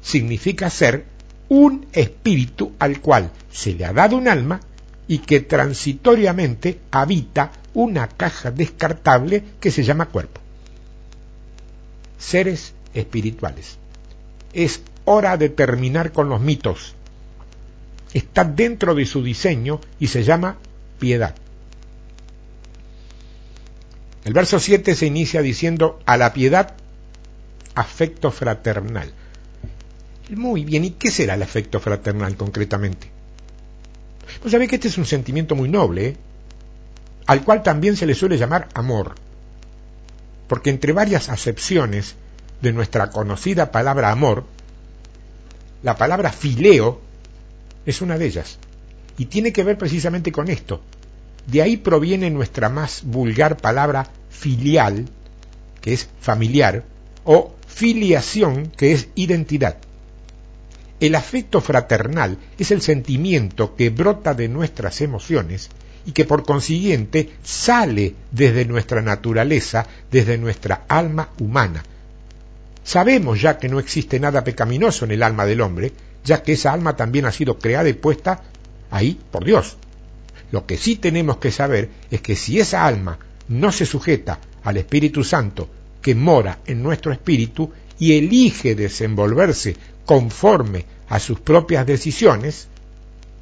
[0.03, 1.07] Significa ser
[1.48, 4.61] un espíritu al cual se le ha dado un alma
[5.09, 10.40] y que transitoriamente habita una caja descartable que se llama cuerpo.
[12.18, 13.78] Seres espirituales.
[14.53, 16.94] Es hora de terminar con los mitos.
[18.12, 20.57] Está dentro de su diseño y se llama
[20.98, 21.34] piedad.
[24.24, 26.74] El verso 7 se inicia diciendo a la piedad
[27.74, 29.12] afecto fraternal.
[30.30, 33.10] Muy bien, ¿y qué será el afecto fraternal concretamente?
[34.40, 36.16] Pues sabéis que este es un sentimiento muy noble, ¿eh?
[37.26, 39.14] al cual también se le suele llamar amor,
[40.48, 42.14] porque entre varias acepciones
[42.60, 44.44] de nuestra conocida palabra amor,
[45.82, 47.00] la palabra fileo
[47.84, 48.58] es una de ellas,
[49.18, 50.80] y tiene que ver precisamente con esto,
[51.47, 55.09] de ahí proviene nuestra más vulgar palabra filial,
[55.80, 56.84] que es familiar,
[57.24, 59.76] o filiación, que es identidad.
[61.01, 65.68] El afecto fraternal es el sentimiento que brota de nuestras emociones
[66.07, 71.82] y que por consiguiente sale desde nuestra naturaleza, desde nuestra alma humana.
[72.84, 75.93] Sabemos ya que no existe nada pecaminoso en el alma del hombre,
[76.24, 78.43] ya que esa alma también ha sido creada y puesta
[78.90, 79.76] ahí por Dios.
[80.53, 84.76] Lo que sí tenemos que saber es que si esa alma no se sujeta al
[84.76, 85.68] Espíritu Santo
[86.03, 92.68] que mora en nuestro espíritu y elige desenvolverse conforme a sus propias decisiones,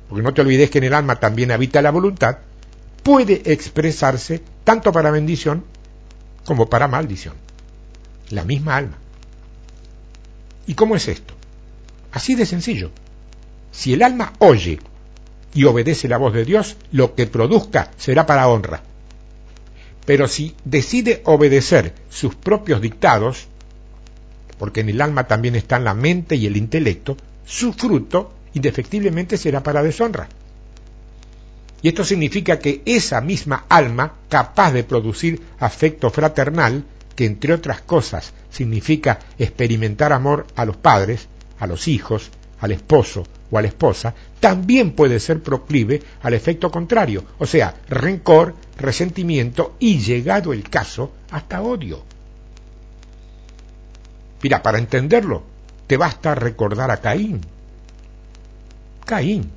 [0.08, 2.38] porque no te olvides que en el alma también habita la voluntad,
[3.02, 5.64] puede expresarse tanto para bendición
[6.44, 7.34] como para maldición.
[8.30, 8.98] La misma alma.
[10.68, 11.34] ¿Y cómo es esto?
[12.12, 12.92] Así de sencillo.
[13.72, 14.78] Si el alma oye
[15.54, 18.82] y obedece la voz de Dios, lo que produzca será para honra.
[20.06, 23.48] Pero si decide obedecer sus propios dictados,
[24.58, 29.62] porque en el alma también están la mente y el intelecto, su fruto indefectiblemente será
[29.62, 30.28] para deshonra.
[31.82, 36.84] Y esto significa que esa misma alma, capaz de producir afecto fraternal,
[37.16, 41.28] que entre otras cosas significa experimentar amor a los padres,
[41.58, 42.30] a los hijos,
[42.60, 47.74] al esposo o a la esposa, también puede ser proclive al efecto contrario, o sea,
[47.88, 52.02] rencor, resentimiento y, llegado el caso, hasta odio.
[54.42, 55.42] Mira, para entenderlo,
[55.86, 57.40] te basta recordar a Caín.
[59.04, 59.50] Caín.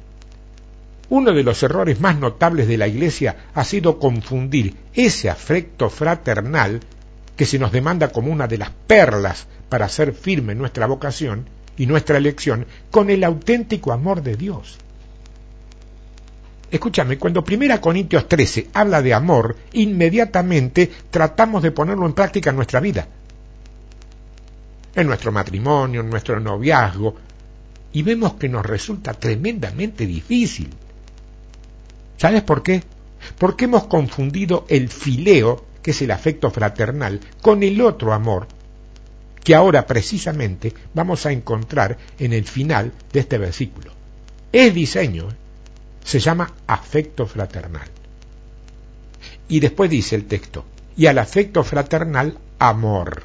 [1.09, 6.79] Uno de los errores más notables de la Iglesia ha sido confundir ese afecto fraternal
[7.35, 11.45] que se nos demanda como una de las perlas para ser firme nuestra vocación
[11.77, 14.77] y nuestra elección con el auténtico amor de Dios.
[16.71, 22.55] Escúchame, cuando 1 Corintios 13 habla de amor, inmediatamente tratamos de ponerlo en práctica en
[22.55, 23.07] nuestra vida.
[24.95, 27.15] En nuestro matrimonio, en nuestro noviazgo,
[27.93, 30.69] y vemos que nos resulta tremendamente difícil.
[32.17, 32.83] ¿Sabes por qué?
[33.37, 38.47] Porque hemos confundido el fileo, que es el afecto fraternal, con el otro amor,
[39.43, 43.91] que ahora precisamente vamos a encontrar en el final de este versículo.
[44.51, 45.35] Es diseño, ¿eh?
[46.03, 47.87] se llama afecto fraternal.
[49.47, 50.65] Y después dice el texto,
[50.95, 53.23] y al afecto fraternal, amor.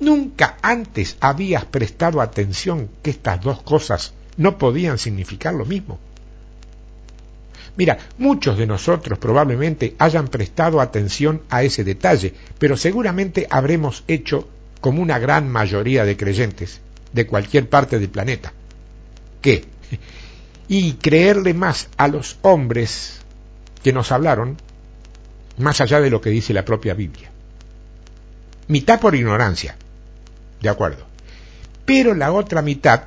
[0.00, 5.98] Nunca antes habías prestado atención que estas dos cosas no podían significar lo mismo.
[7.76, 14.48] Mira, muchos de nosotros probablemente hayan prestado atención a ese detalle, pero seguramente habremos hecho
[14.80, 16.80] como una gran mayoría de creyentes
[17.12, 18.52] de cualquier parte del planeta.
[19.40, 19.64] ¿Qué?
[20.70, 23.20] Y creerle más a los hombres
[23.82, 24.58] que nos hablaron,
[25.56, 27.30] más allá de lo que dice la propia Biblia.
[28.66, 29.76] Mitad por ignorancia,
[30.60, 31.06] de acuerdo.
[31.86, 33.04] Pero la otra mitad,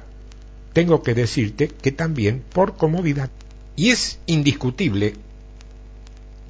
[0.74, 3.30] tengo que decirte que también por comodidad.
[3.76, 5.16] Y es indiscutible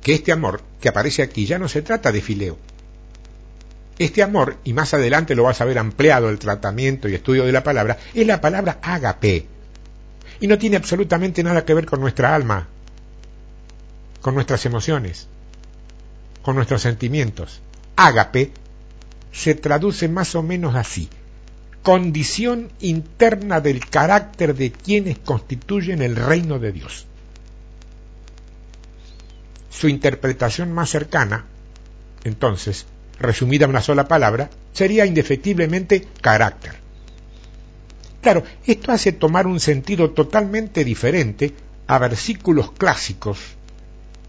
[0.01, 2.57] que este amor que aparece aquí ya no se trata de fileo.
[3.99, 7.51] Este amor, y más adelante lo vas a ver ampliado el tratamiento y estudio de
[7.51, 9.45] la palabra, es la palabra ágape.
[10.39, 12.67] Y no tiene absolutamente nada que ver con nuestra alma,
[14.21, 15.27] con nuestras emociones,
[16.41, 17.61] con nuestros sentimientos.
[17.95, 18.51] Ágape
[19.31, 21.09] se traduce más o menos así
[21.83, 27.07] condición interna del carácter de quienes constituyen el reino de Dios.
[29.71, 31.45] Su interpretación más cercana,
[32.23, 32.85] entonces,
[33.19, 36.75] resumida en una sola palabra, sería indefectiblemente carácter.
[38.21, 41.55] Claro, esto hace tomar un sentido totalmente diferente
[41.87, 43.39] a versículos clásicos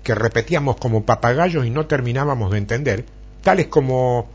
[0.02, 3.04] que repetíamos como papagayos y no terminábamos de entender,
[3.42, 4.30] tales como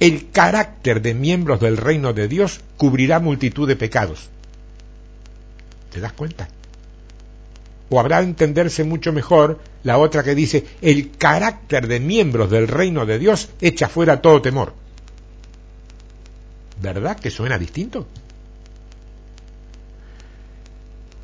[0.00, 4.28] el carácter de miembros del reino de Dios cubrirá multitud de pecados.
[5.90, 6.48] ¿Te das cuenta?
[7.90, 12.68] O habrá de entenderse mucho mejor la otra que dice, el carácter de miembros del
[12.68, 14.74] reino de Dios echa fuera todo temor.
[16.82, 18.06] ¿Verdad que suena distinto?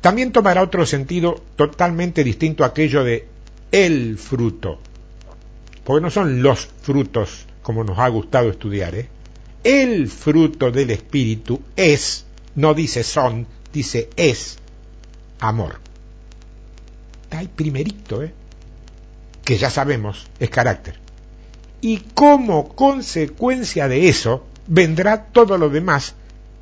[0.01, 3.27] También tomará otro sentido totalmente distinto a aquello de
[3.71, 4.79] el fruto,
[5.83, 9.09] porque no son los frutos como nos ha gustado estudiar, ¿eh?
[9.63, 14.59] el fruto del Espíritu es, no dice son, dice es
[15.39, 15.84] amor.
[17.35, 18.33] Está ahí primerito, ¿eh?
[19.43, 20.97] que ya sabemos es carácter.
[21.81, 26.15] Y como consecuencia de eso vendrá todo lo demás,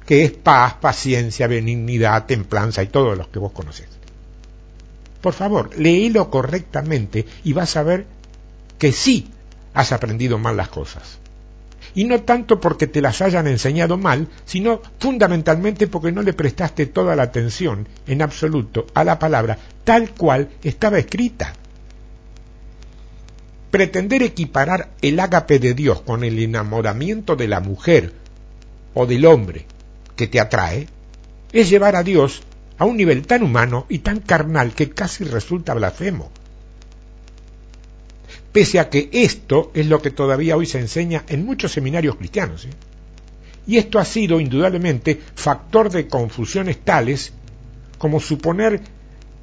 [0.07, 3.87] que es paz, paciencia, benignidad, templanza y todos los que vos conocés.
[5.21, 8.07] Por favor, léelo correctamente y vas a ver
[8.79, 9.29] que sí
[9.75, 11.19] has aprendido mal las cosas.
[11.95, 16.87] Y no tanto porque te las hayan enseñado mal, sino fundamentalmente porque no le prestaste
[16.87, 21.53] toda la atención en absoluto a la palabra tal cual estaba escrita.
[23.69, 28.13] Pretender equiparar el ágape de Dios con el enamoramiento de la mujer
[28.93, 29.65] o del hombre
[30.15, 30.87] que te atrae
[31.51, 32.43] es llevar a Dios
[32.77, 36.31] a un nivel tan humano y tan carnal que casi resulta blasfemo
[38.53, 42.65] pese a que esto es lo que todavía hoy se enseña en muchos seminarios cristianos.
[42.65, 42.69] ¿eh?
[43.65, 47.33] Y esto ha sido indudablemente factor de confusiones tales
[47.97, 48.79] como suponer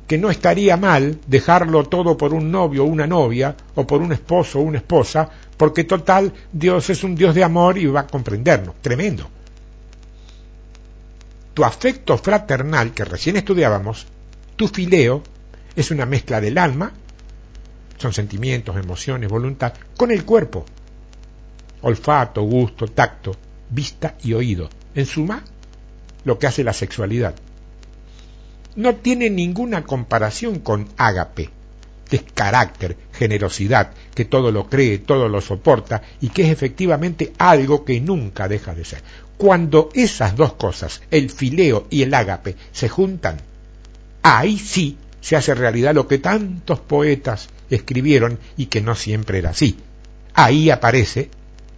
[0.06, 4.12] que no estaría mal dejarlo todo por un novio o una novia, o por un
[4.12, 8.06] esposo o una esposa, porque total Dios es un Dios de amor y va a
[8.06, 8.76] comprendernos.
[8.80, 9.28] Tremendo.
[11.54, 14.06] Tu afecto fraternal que recién estudiábamos,
[14.56, 15.22] tu fileo,
[15.76, 16.92] es una mezcla del alma
[18.00, 20.64] son sentimientos, emociones, voluntad, con el cuerpo.
[21.82, 23.36] Olfato, gusto, tacto,
[23.68, 24.70] vista y oído.
[24.94, 25.44] En suma,
[26.24, 27.34] lo que hace la sexualidad.
[28.76, 31.50] No tiene ninguna comparación con ágape,
[32.08, 37.32] que es carácter, generosidad, que todo lo cree, todo lo soporta y que es efectivamente
[37.36, 39.02] algo que nunca deja de ser.
[39.36, 43.36] Cuando esas dos cosas, el fileo y el ágape, se juntan,
[44.22, 49.50] ahí sí se hace realidad lo que tantos poetas escribieron y que no siempre era
[49.50, 49.78] así.
[50.34, 51.30] Ahí aparece,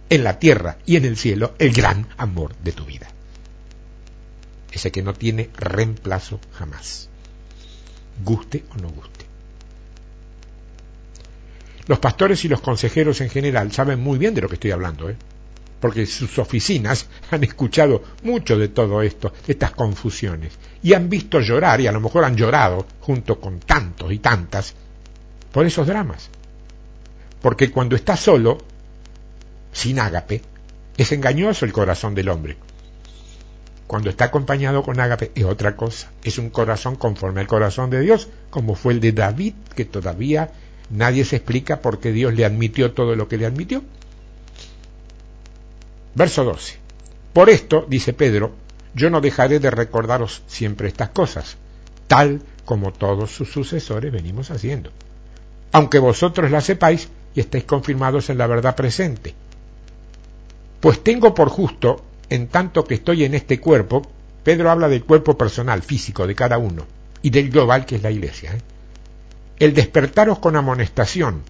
[0.09, 3.07] en la tierra y en el cielo, el gran amor de tu vida.
[4.71, 7.09] Ese que no tiene reemplazo jamás,
[8.23, 9.25] guste o no guste.
[11.87, 15.09] Los pastores y los consejeros en general saben muy bien de lo que estoy hablando,
[15.09, 15.17] ¿eh?
[15.83, 21.81] porque sus oficinas han escuchado mucho de todo esto, estas confusiones, y han visto llorar,
[21.81, 24.73] y a lo mejor han llorado junto con tantos y tantas,
[25.53, 26.29] por esos dramas.
[27.41, 28.57] Porque cuando está solo,
[29.71, 30.41] sin ágape,
[30.97, 32.57] es engañoso el corazón del hombre.
[33.87, 38.01] Cuando está acompañado con ágape es otra cosa, es un corazón conforme al corazón de
[38.01, 40.51] Dios, como fue el de David, que todavía
[40.89, 43.83] nadie se explica por qué Dios le admitió todo lo que le admitió.
[46.15, 46.77] Verso 12.
[47.33, 48.55] Por esto, dice Pedro,
[48.95, 51.57] yo no dejaré de recordaros siempre estas cosas,
[52.07, 54.91] tal como todos sus sucesores venimos haciendo
[55.73, 59.33] aunque vosotros la sepáis y estéis confirmados en la verdad presente.
[60.79, 64.03] Pues tengo por justo, en tanto que estoy en este cuerpo,
[64.43, 66.85] Pedro habla del cuerpo personal, físico de cada uno,
[67.23, 68.61] y del global que es la iglesia, ¿eh?
[69.59, 71.41] el despertaros con amonestación,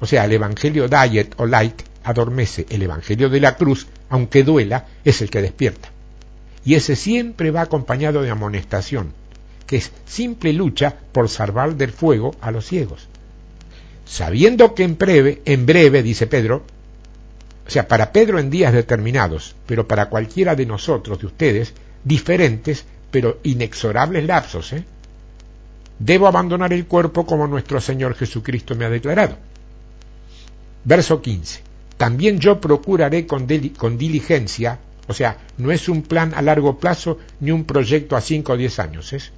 [0.00, 4.88] o sea, el Evangelio diet o light adormece, el Evangelio de la cruz, aunque duela,
[5.04, 5.90] es el que despierta.
[6.64, 9.12] Y ese siempre va acompañado de amonestación,
[9.66, 13.08] que es simple lucha por salvar del fuego a los ciegos
[14.04, 16.64] sabiendo que en breve, en breve, dice Pedro,
[17.66, 21.72] o sea, para Pedro en días determinados, pero para cualquiera de nosotros, de ustedes,
[22.04, 24.84] diferentes, pero inexorables lapsos, ¿eh?
[25.98, 29.38] debo abandonar el cuerpo como nuestro Señor Jesucristo me ha declarado.
[30.84, 31.62] Verso 15.
[31.96, 37.50] También yo procuraré con, diligencia, o sea, no es un plan a largo plazo ni
[37.50, 39.32] un proyecto a 5 o 10 años, es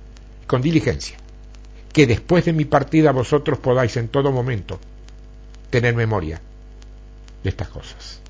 [0.47, 1.19] con diligencia
[1.93, 4.79] que después de mi partida vosotros podáis en todo momento
[5.71, 6.41] tener memoria
[7.43, 8.21] de estas cosas.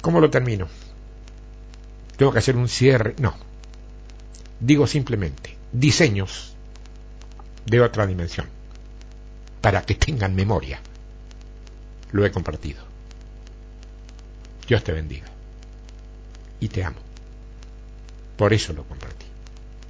[0.00, 0.68] ¿Cómo lo termino?
[2.16, 3.14] ¿Tengo que hacer un cierre?
[3.18, 3.34] No.
[4.60, 6.54] Digo simplemente, diseños
[7.66, 8.46] de otra dimensión,
[9.60, 10.80] para que tengan memoria.
[12.12, 12.84] Lo he compartido.
[14.68, 15.26] Dios te bendiga.
[16.60, 17.00] Y te amo.
[18.36, 19.25] Por eso lo compartí.